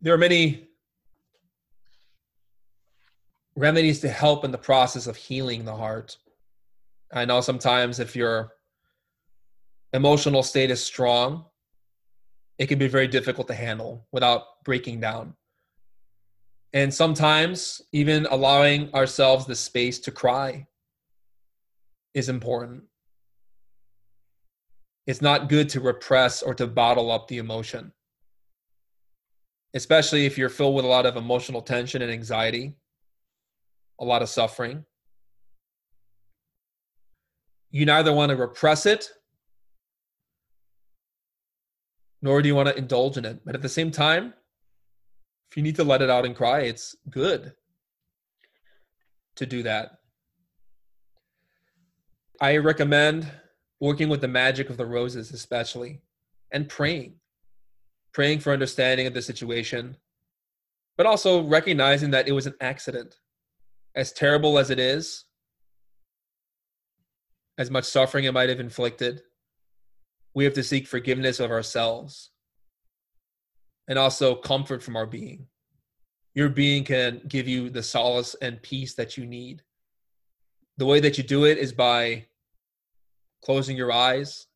[0.04, 0.68] there are many
[3.56, 6.18] remedies to help in the process of healing the heart.
[7.14, 8.52] I know sometimes if your
[9.94, 11.46] emotional state is strong,
[12.58, 15.36] it can be very difficult to handle without breaking down.
[16.74, 20.68] And sometimes even allowing ourselves the space to cry
[22.14, 22.84] is important.
[25.06, 27.94] It's not good to repress or to bottle up the emotion
[29.74, 32.76] especially if you're filled with a lot of emotional tension and anxiety,
[34.00, 34.86] a lot of suffering.
[37.72, 39.10] You neither want to repress it
[42.24, 43.42] nor do you want to indulge in it.
[43.46, 44.34] But at the same time,
[45.52, 47.54] if you need to let it out and cry, it's good
[49.36, 50.00] to do that.
[52.42, 53.32] I recommend
[53.80, 56.02] working with the magic of the roses, especially,
[56.52, 57.20] and praying
[58.14, 59.98] praying for understanding of the situation,
[60.96, 63.16] but also recognizing that it was an accident.
[63.96, 65.26] As terrible as it is,
[67.58, 69.22] as much suffering it might have inflicted,
[70.34, 72.32] we have to seek forgiveness of ourselves
[73.88, 75.48] and also comfort from our being.
[76.34, 79.62] Your being can give you the solace and peace that you need.
[80.78, 82.26] The way that you do it is by
[83.44, 84.48] closing your eyes,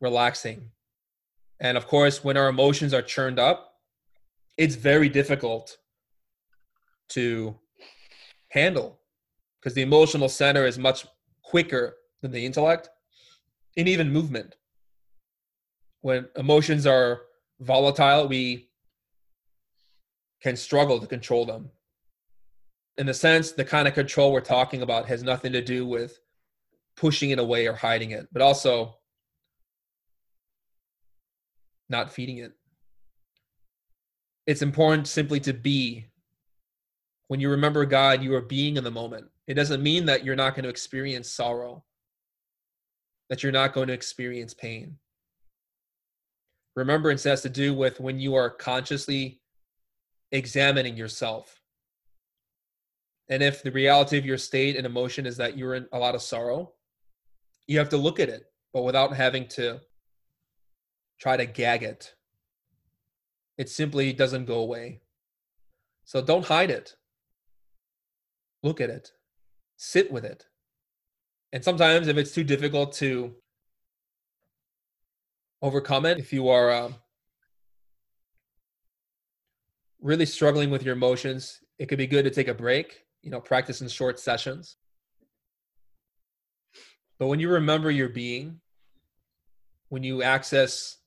[0.00, 0.70] relaxing,
[1.60, 3.74] and of course, when our emotions are churned up,
[4.56, 5.78] it's very difficult
[7.10, 7.56] to
[8.48, 8.98] handle
[9.60, 11.06] because the emotional center is much
[11.42, 12.88] quicker than the intellect
[13.76, 14.56] and even movement.
[16.00, 17.22] When emotions are
[17.60, 18.68] volatile, we
[20.42, 21.70] can struggle to control them.
[22.98, 26.18] In a sense, the kind of control we're talking about has nothing to do with
[26.96, 28.96] pushing it away or hiding it, but also
[31.88, 32.52] not feeding it.
[34.46, 36.06] It's important simply to be.
[37.28, 39.26] When you remember God, you are being in the moment.
[39.48, 41.84] It doesn't mean that you're not going to experience sorrow,
[43.28, 44.98] that you're not going to experience pain.
[46.74, 49.40] Remembrance has to do with when you are consciously
[50.32, 51.60] examining yourself.
[53.28, 56.14] And if the reality of your state and emotion is that you're in a lot
[56.14, 56.72] of sorrow,
[57.66, 59.80] you have to look at it, but without having to
[61.18, 62.14] try to gag it.
[63.58, 65.00] It simply doesn't go away.
[66.04, 66.94] So don't hide it.
[68.62, 69.10] Look at it.
[69.76, 70.46] Sit with it.
[71.52, 73.34] And sometimes, if it's too difficult to
[75.62, 76.92] overcome it, if you are uh,
[80.00, 83.40] really struggling with your emotions, it could be good to take a break, you know,
[83.40, 84.76] practice in short sessions.
[87.18, 88.60] But when you remember your being,
[89.88, 90.98] when you access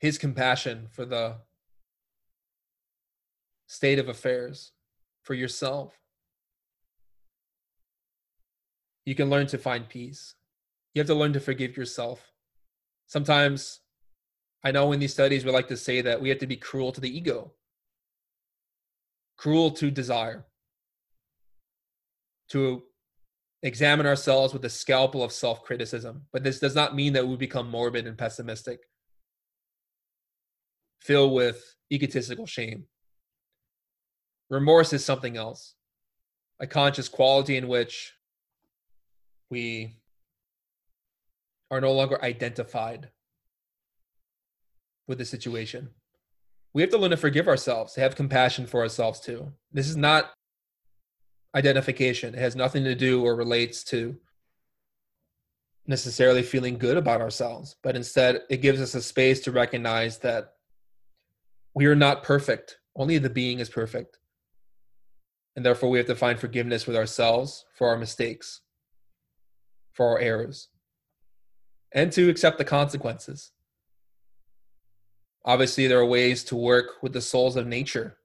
[0.00, 1.36] his compassion for the
[3.66, 4.72] state of affairs
[5.22, 5.99] for yourself.
[9.10, 10.36] You can learn to find peace.
[10.94, 12.30] You have to learn to forgive yourself.
[13.08, 13.80] Sometimes
[14.62, 16.92] I know in these studies we like to say that we have to be cruel
[16.92, 17.54] to the ego,
[19.36, 20.46] cruel to desire,
[22.50, 22.84] to
[23.64, 26.26] examine ourselves with the scalpel of self criticism.
[26.32, 28.78] But this does not mean that we become morbid and pessimistic,
[31.00, 32.84] filled with egotistical shame.
[34.50, 35.74] Remorse is something else,
[36.60, 38.14] a conscious quality in which
[39.50, 39.96] we
[41.70, 43.10] are no longer identified
[45.06, 45.90] with the situation.
[46.72, 49.52] We have to learn to forgive ourselves, to have compassion for ourselves too.
[49.72, 50.32] This is not
[51.54, 52.34] identification.
[52.34, 54.16] It has nothing to do or relates to
[55.86, 60.54] necessarily feeling good about ourselves, but instead it gives us a space to recognize that
[61.74, 62.78] we are not perfect.
[62.94, 64.18] Only the being is perfect.
[65.56, 68.60] And therefore, we have to find forgiveness with ourselves for our mistakes,
[69.92, 70.68] for our errors,
[71.92, 73.52] and to accept the consequences.
[75.44, 78.16] Obviously, there are ways to work with the souls of nature.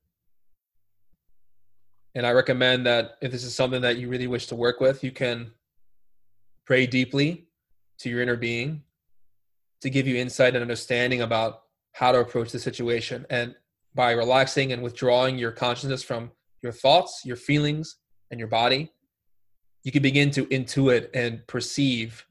[2.14, 5.04] And I recommend that if this is something that you really wish to work with,
[5.04, 5.52] you can
[6.66, 7.48] pray deeply
[8.00, 8.84] to your inner being
[9.82, 11.64] to give you insight and understanding about
[11.94, 13.26] how to approach the situation.
[13.30, 13.56] And
[13.94, 16.32] by relaxing and withdrawing your consciousness from
[16.62, 17.98] your thoughts, your feelings,
[18.32, 18.92] and your body,
[19.86, 22.26] you can begin to intuit and perceive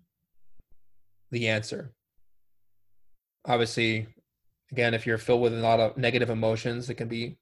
[1.30, 1.94] the answer.
[3.46, 4.08] Obviously,
[4.72, 7.38] again, if you're filled with a lot of negative emotions, it can be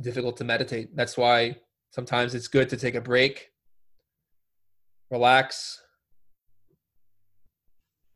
[0.00, 0.94] difficult to meditate.
[0.94, 1.56] That's why
[1.90, 3.50] sometimes it's good to take a break,
[5.10, 5.82] relax,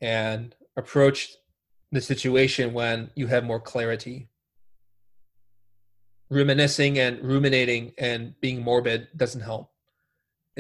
[0.01, 1.35] and approach
[1.91, 4.29] the situation when you have more clarity.
[6.31, 9.73] Reminiscing and ruminating and being morbid doesn't help.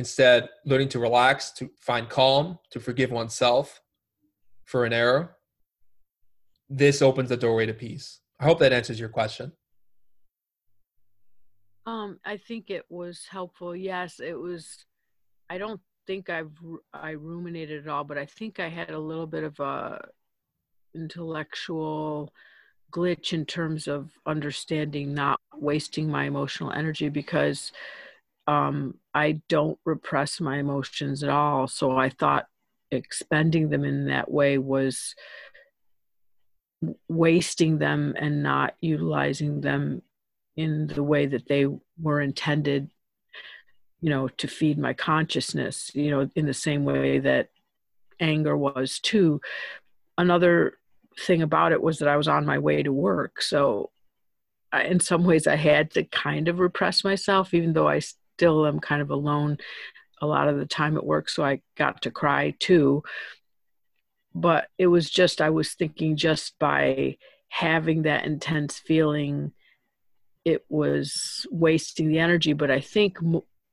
[0.00, 3.82] Instead, learning to relax, to find calm, to forgive oneself
[4.64, 5.36] for an error,
[6.70, 8.20] this opens the doorway to peace.
[8.40, 9.52] I hope that answers your question.
[11.84, 13.76] Um, I think it was helpful.
[13.76, 14.86] Yes, it was.
[15.50, 16.56] I don't think I've
[16.94, 20.00] I ruminated at all, but I think I had a little bit of a
[20.94, 22.32] intellectual
[22.90, 27.70] glitch in terms of understanding not wasting my emotional energy because
[28.46, 31.68] um, I don't repress my emotions at all.
[31.68, 32.46] So I thought
[32.90, 35.14] expending them in that way was
[37.08, 40.02] wasting them and not utilizing them
[40.56, 41.66] in the way that they
[42.00, 42.90] were intended
[44.00, 47.48] you know to feed my consciousness you know in the same way that
[48.18, 49.40] anger was too
[50.16, 50.78] another
[51.18, 53.90] thing about it was that i was on my way to work so
[54.72, 58.00] I, in some ways i had to kind of repress myself even though i
[58.40, 59.58] still am kind of alone
[60.22, 63.02] a lot of the time at work so i got to cry too.
[64.34, 67.18] But it was just i was thinking just by
[67.48, 69.52] having that intense feeling
[70.46, 72.54] it was wasting the energy.
[72.54, 73.18] But i think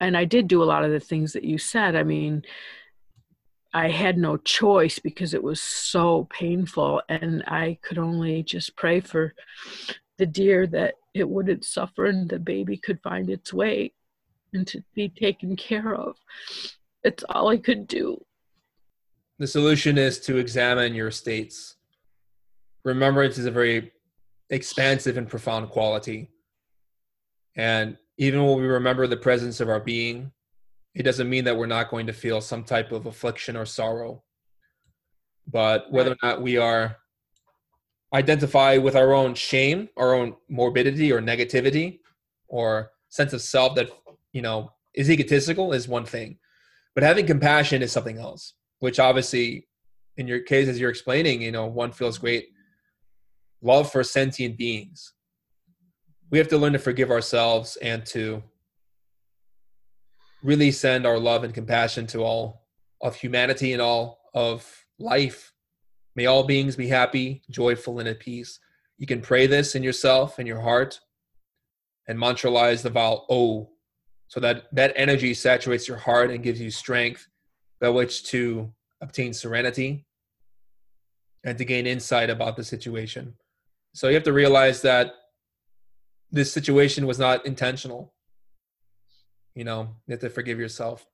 [0.02, 1.96] and i did do a lot of the things that you said.
[1.96, 2.44] I mean
[3.74, 9.00] i had no choice because it was so painful and i could only just pray
[9.00, 9.34] for
[10.18, 13.92] the deer that it wouldn't suffer and the baby could find its way
[14.58, 16.18] and to be taken care of
[17.04, 18.20] it's all i could do
[19.40, 21.76] the solution is to examine your states.
[22.84, 23.92] Remembrance is a very
[24.50, 26.32] expansive and profound quality.
[27.56, 30.32] And even when we remember the presence of our being,
[30.96, 34.24] it doesn't mean that we're not going to feel some type of affliction or sorrow.
[35.46, 36.98] But whether or not we are
[38.14, 42.00] identify with our own shame, our own morbidity or negativity,
[42.48, 43.90] or sense of self that
[44.34, 46.38] you know is egotistical is one thing.
[46.96, 49.68] But having compassion is something else which obviously
[50.18, 52.50] in your case as you're explaining you know one feels great.
[53.62, 55.14] Love for sentient beings.
[56.30, 58.44] We have to learn to forgive ourselves and to
[60.44, 62.68] really send our love and compassion to all
[63.02, 65.54] of humanity and all of life.
[66.16, 68.60] May all beings be happy joyful and at peace.
[68.98, 71.00] You can pray this in yourself in your heart
[72.08, 73.70] and mantralize the vowel o
[74.28, 77.28] so that that energy saturates your heart and gives you strength
[77.80, 78.72] by which to
[79.02, 80.06] obtain serenity
[81.44, 83.34] and to gain insight about the situation.
[83.94, 85.14] So you have to realize that
[86.32, 88.14] this situation was not intentional.
[89.56, 91.06] You know, you have to forgive yourself.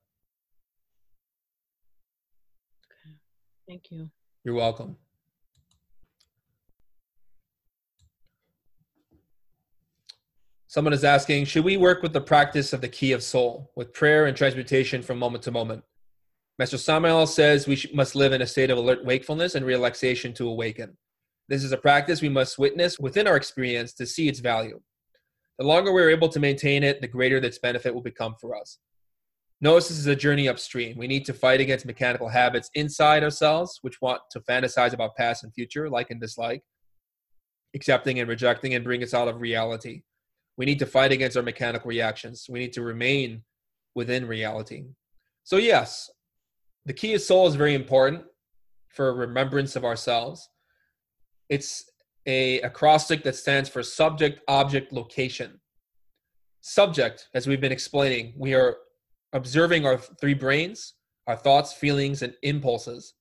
[3.66, 4.10] Thank you.
[4.44, 4.96] You're welcome.
[10.74, 13.92] Someone is asking Should we work with the practice of the key of soul with
[13.92, 15.84] prayer and transmutation from moment to moment?
[16.58, 20.48] Master Samael says we must live in a state of alert wakefulness and relaxation to
[20.48, 20.96] awaken.
[21.48, 24.80] This is a practice we must witness within our experience to see its value.
[25.60, 28.80] The longer we're able to maintain it, the greater its benefit will become for us.
[29.60, 30.98] Notice this is a journey upstream.
[30.98, 35.44] We need to fight against mechanical habits inside ourselves, which want to fantasize about past
[35.44, 36.64] and future, like and dislike,
[37.76, 40.02] accepting and rejecting, and bring us out of reality.
[40.56, 42.46] We need to fight against our mechanical reactions.
[42.48, 43.42] We need to remain
[43.94, 44.84] within reality.
[45.42, 46.10] So, yes,
[46.86, 48.24] the key of SOL is very important
[48.88, 50.48] for remembrance of ourselves.
[51.48, 51.90] It's
[52.26, 55.60] a acrostic that stands for subject, object, location.
[56.60, 58.76] Subject, as we've been explaining, we are
[59.32, 60.94] observing our three brains,
[61.26, 63.14] our thoughts, feelings, and impulses.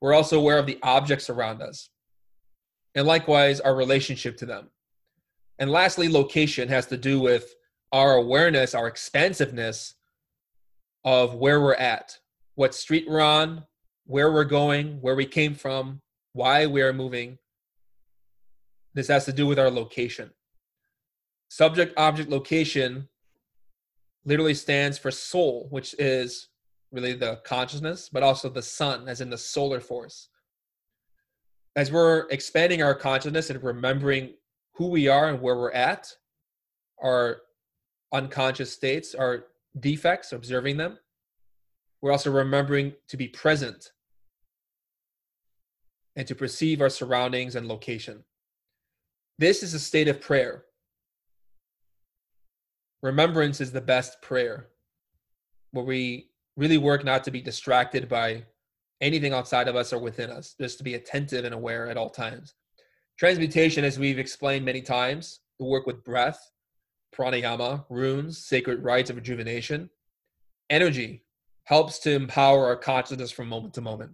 [0.00, 1.90] We're also aware of the objects around us,
[2.94, 4.70] and likewise, our relationship to them.
[5.60, 7.54] And lastly, location has to do with
[7.92, 9.94] our awareness, our expansiveness
[11.04, 12.18] of where we're at
[12.60, 13.64] what street we're on,
[14.04, 16.02] where we're going, where we came from,
[16.34, 17.38] why we are moving.
[18.92, 20.30] This has to do with our location.
[21.48, 23.08] Subject object location
[24.26, 26.48] literally stands for soul, which is
[26.92, 30.28] really the consciousness, but also the sun, as in the solar force.
[31.76, 34.34] As we're expanding our consciousness and remembering
[34.80, 36.10] who we are and where we're at,
[37.02, 37.42] our
[38.14, 39.44] unconscious states, our
[39.78, 40.98] defects, observing them,
[42.00, 43.92] we're also remembering to be present
[46.16, 48.24] and to perceive our surroundings and location.
[49.38, 50.64] This is a state of prayer.
[53.02, 54.68] Remembrance is the best prayer,
[55.72, 58.46] where we really work not to be distracted by
[59.02, 62.08] anything outside of us or within us, just to be attentive and aware at all
[62.08, 62.54] times.
[63.20, 66.40] Transmutation, as we've explained many times, the work with breath,
[67.14, 69.90] pranayama, runes, sacred rites of rejuvenation,
[70.70, 71.22] energy,
[71.64, 74.12] helps to empower our consciousness from moment to moment.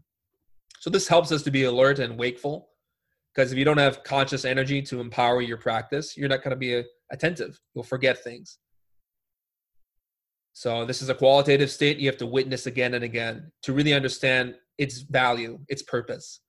[0.81, 2.70] So this helps us to be alert and wakeful
[3.33, 6.57] because if you don't have conscious energy to empower your practice, you're not going to
[6.57, 7.61] be uh, attentive.
[7.77, 8.59] You'll forget things.
[10.53, 13.95] So this is a qualitative state you have to witness again and again to really
[13.95, 16.41] understand its value, its purpose.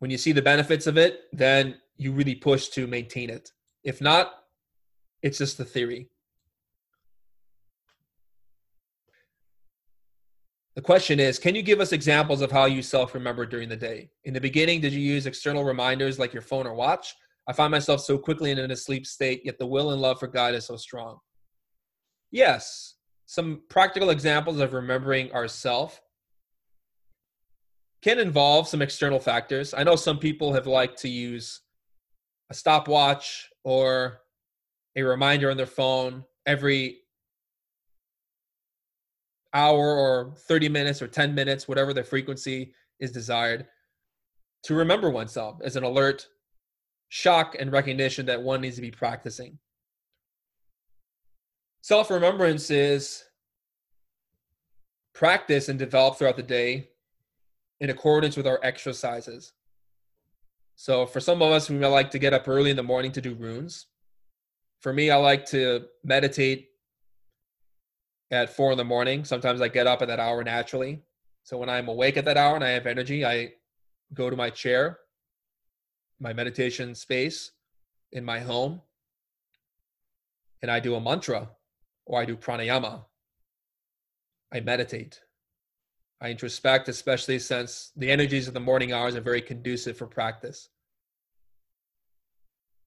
[0.00, 3.52] When you see the benefits of it, then you really push to maintain it.
[3.84, 4.32] If not,
[5.22, 6.08] it's just the theory.
[10.74, 13.76] The question is Can you give us examples of how you self remember during the
[13.76, 14.10] day?
[14.24, 17.14] In the beginning, did you use external reminders like your phone or watch?
[17.46, 20.28] I find myself so quickly in a sleep state, yet the will and love for
[20.28, 21.18] God is so strong.
[22.30, 22.94] Yes,
[23.26, 26.00] some practical examples of remembering ourself
[28.02, 29.74] can involve some external factors.
[29.74, 31.60] I know some people have liked to use
[32.50, 34.20] a stopwatch or
[34.96, 37.00] a reminder on their phone every
[39.52, 43.66] hour or 30 minutes or 10 minutes, whatever the frequency is desired,
[44.64, 46.26] to remember oneself as an alert
[47.08, 49.58] shock and recognition that one needs to be practicing.
[51.82, 53.24] Self remembrance is
[55.14, 56.90] practice and develop throughout the day
[57.80, 59.52] in accordance with our exercises.
[60.76, 63.12] So, for some of us, we might like to get up early in the morning
[63.12, 63.86] to do runes.
[64.80, 66.68] For me, I like to meditate
[68.30, 69.24] at four in the morning.
[69.24, 71.02] Sometimes I get up at that hour naturally.
[71.42, 73.52] So when I'm awake at that hour and I have energy, I
[74.14, 74.98] go to my chair,
[76.18, 77.50] my meditation space
[78.12, 78.80] in my home,
[80.62, 81.48] and I do a mantra
[82.06, 83.04] or I do pranayama.
[84.52, 85.20] I meditate.
[86.22, 90.68] I introspect, especially since the energies of the morning hours are very conducive for practice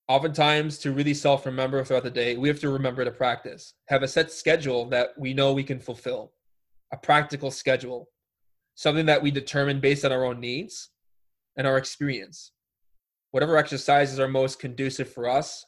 [0.07, 4.03] oftentimes to really self remember throughout the day, we have to remember to practice, have
[4.03, 6.33] a set schedule that we know we can fulfill,
[6.91, 8.09] a practical schedule,
[8.75, 10.89] something that we determine based on our own needs
[11.57, 12.51] and our experience.
[13.31, 15.65] Whatever exercises are most conducive for us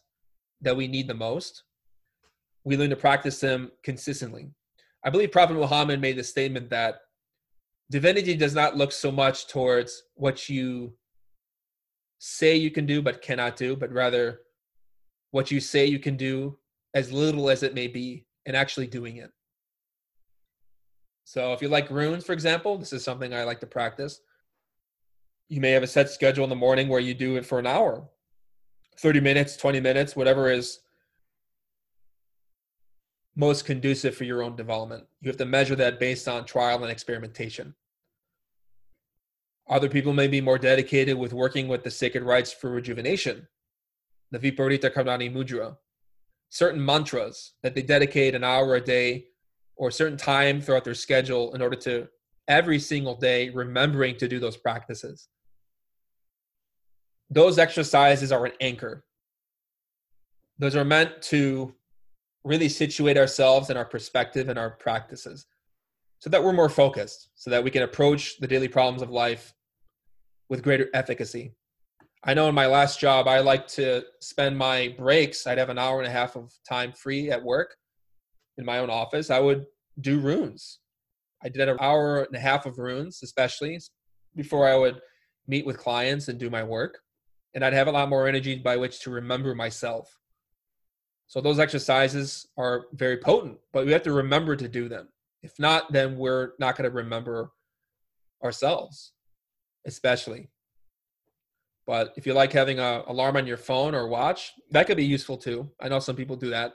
[0.61, 1.63] that we need the most,
[2.63, 4.49] we learn to practice them consistently.
[5.03, 6.97] I believe Prophet Muhammad made the statement that
[7.89, 10.93] divinity does not look so much towards what you
[12.19, 14.41] say you can do but cannot do, but rather
[15.31, 16.57] what you say you can do
[16.93, 19.31] as little as it may be and actually doing it.
[21.25, 24.21] So if you like runes, for example, this is something I like to practice.
[25.49, 27.67] You may have a set schedule in the morning where you do it for an
[27.67, 28.07] hour,
[28.97, 30.79] 30 minutes, 20 minutes, whatever is
[33.35, 35.05] most conducive for your own development.
[35.21, 37.75] You have to measure that based on trial and experimentation.
[39.67, 43.47] Other people may be more dedicated with working with the sacred rites for rejuvenation,
[44.31, 45.75] the Viparita Karani Mudra,
[46.49, 49.25] certain mantras that they dedicate an hour a day
[49.75, 52.07] or a certain time throughout their schedule in order to
[52.47, 55.27] every single day remembering to do those practices.
[57.29, 59.03] Those exercises are an anchor.
[60.59, 61.73] Those are meant to
[62.45, 65.47] really situate ourselves and our perspective and our practices
[66.19, 69.53] so that we're more focused, so that we can approach the daily problems of life
[70.47, 71.53] with greater efficacy.
[72.23, 75.45] I know in my last job, I like to spend my breaks.
[75.45, 77.75] I'd have an hour and a half of time free at work
[78.57, 79.29] in my own office.
[79.29, 79.65] I would
[80.01, 80.79] do runes.
[81.43, 83.79] I did an hour and a half of runes, especially
[84.35, 85.01] before I would
[85.47, 86.99] meet with clients and do my work.
[87.53, 90.09] And I'd have a lot more energy by which to remember myself.
[91.27, 95.09] So those exercises are very potent, but we have to remember to do them.
[95.41, 97.51] If not, then we're not going to remember
[98.43, 99.13] ourselves,
[99.85, 100.49] especially.
[101.87, 105.05] But if you like having a alarm on your phone or watch, that could be
[105.05, 105.69] useful too.
[105.79, 106.73] I know some people do that.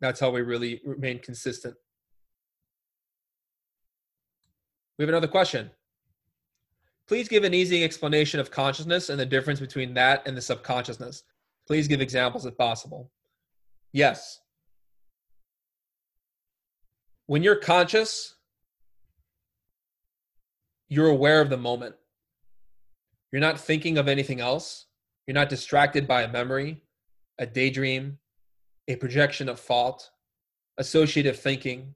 [0.00, 1.74] That's how we really remain consistent.
[4.98, 5.70] We have another question.
[7.06, 11.24] Please give an easy explanation of consciousness and the difference between that and the subconsciousness.
[11.66, 13.10] Please give examples if possible.
[13.92, 14.40] Yes.
[17.26, 18.34] When you're conscious,
[20.88, 21.94] you're aware of the moment.
[23.32, 24.86] You're not thinking of anything else.
[25.26, 26.82] You're not distracted by a memory,
[27.38, 28.18] a daydream,
[28.88, 30.10] a projection of fault,
[30.78, 31.94] associative thinking,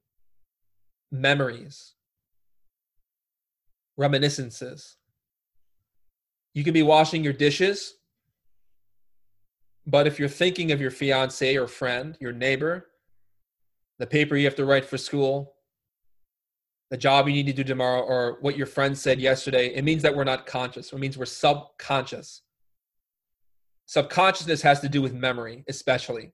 [1.11, 1.95] memories,
[3.97, 4.95] reminiscences.
[6.53, 7.94] You can be washing your dishes,
[9.85, 12.87] but if you're thinking of your fiance or friend, your neighbor,
[13.99, 15.53] the paper you have to write for school,
[16.91, 20.01] the job you need to do tomorrow or what your friend said yesterday, it means
[20.03, 20.91] that we're not conscious.
[20.91, 22.41] It means we're subconscious.
[23.87, 26.33] Subconsciousness has to do with memory, especially.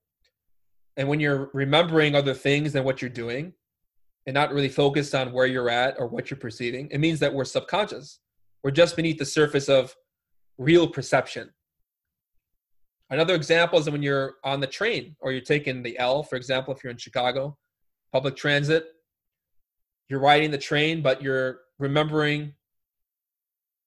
[0.97, 3.53] And when you're remembering other things than what you're doing
[4.25, 7.33] and not really focused on where you're at or what you're perceiving, it means that
[7.33, 8.19] we're subconscious.
[8.63, 9.95] We're just beneath the surface of
[10.57, 11.51] real perception.
[13.11, 16.73] Another example is when you're on the train or you're taking the L, for example,
[16.73, 17.57] if you're in Chicago,
[18.13, 18.85] public transit,
[20.07, 22.53] you're riding the train, but you're remembering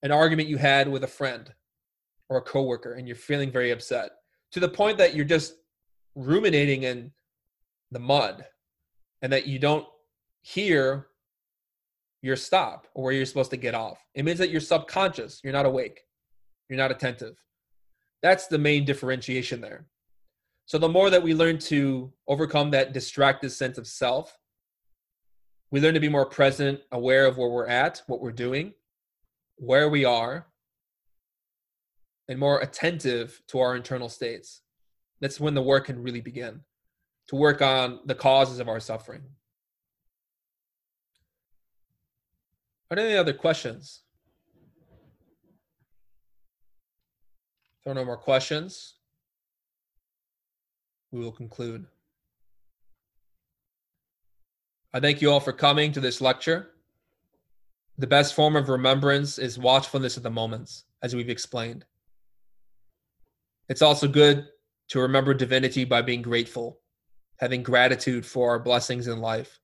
[0.03, 1.53] an argument you had with a friend
[2.29, 4.11] or a coworker, and you're feeling very upset
[4.53, 5.55] to the point that you're just
[6.15, 7.11] ruminating in
[7.93, 8.45] the mud
[9.23, 9.87] and that you don't
[10.43, 11.07] hear
[12.21, 13.99] your stop or where you're supposed to get off.
[14.15, 16.01] It means that you're subconscious, you're not awake,
[16.69, 17.37] you're not attentive.
[18.25, 19.87] That's the main differentiation there.
[20.67, 24.37] So, the more that we learn to overcome that distracted sense of self
[25.75, 28.75] we learn to be more present, aware of where we're at, what we're doing,
[29.57, 30.47] where we are,
[32.29, 34.61] and more attentive to our internal states.
[35.21, 36.61] That's when the work can really begin
[37.27, 39.23] to work on the causes of our suffering.
[42.89, 44.04] Are there any other questions?
[47.85, 48.95] There are no more questions,
[51.13, 51.85] we will conclude.
[54.93, 56.71] I thank you all for coming to this lecture.
[57.99, 61.85] The best form of remembrance is watchfulness of the moments, as we've explained.
[63.69, 64.49] It's also good
[64.89, 66.81] to remember divinity by being grateful,
[67.39, 69.61] having gratitude for our blessings in life.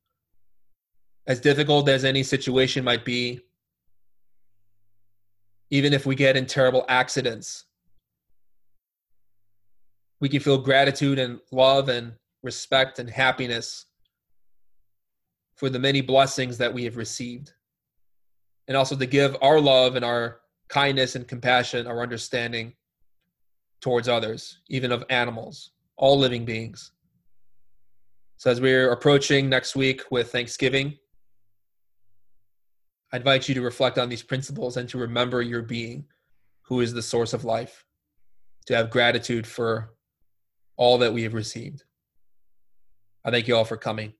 [1.26, 3.40] As difficult as any situation might be,
[5.70, 7.66] even if we get in terrible accidents,
[10.20, 13.86] we can feel gratitude and love and respect and happiness
[15.56, 17.52] for the many blessings that we have received.
[18.68, 22.74] And also to give our love and our kindness and compassion, our understanding
[23.80, 26.92] towards others, even of animals, all living beings.
[28.36, 30.96] So, as we're approaching next week with Thanksgiving,
[33.12, 36.04] I invite you to reflect on these principles and to remember your being,
[36.62, 37.84] who is the source of life,
[38.66, 39.90] to have gratitude for
[40.80, 41.84] all that we have received.
[43.22, 44.14] I thank you all for coming.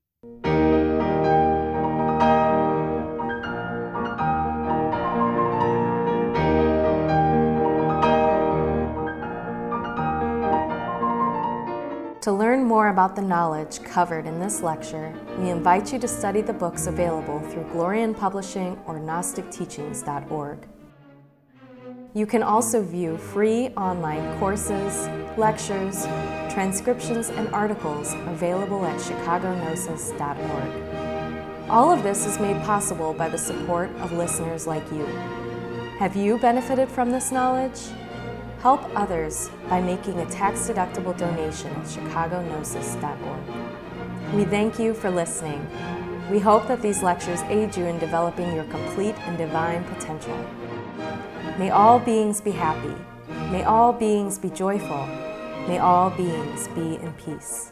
[12.21, 16.41] To learn more about the knowledge covered in this lecture, we invite you to study
[16.41, 20.67] the books available through Glorian Publishing or GnosticTeachings.org.
[22.13, 25.07] You can also view free online courses,
[25.37, 26.05] lectures,
[26.53, 31.69] transcriptions, and articles available at chicagognosis.org.
[31.69, 35.05] All of this is made possible by the support of listeners like you.
[35.99, 37.79] Have you benefited from this knowledge?
[38.59, 44.35] Help others by making a tax-deductible donation at chicagognosis.org.
[44.35, 45.67] We thank you for listening.
[46.29, 50.37] We hope that these lectures aid you in developing your complete and divine potential.
[51.57, 52.93] May all beings be happy.
[53.51, 55.07] May all beings be joyful.
[55.67, 57.71] May all beings be in peace.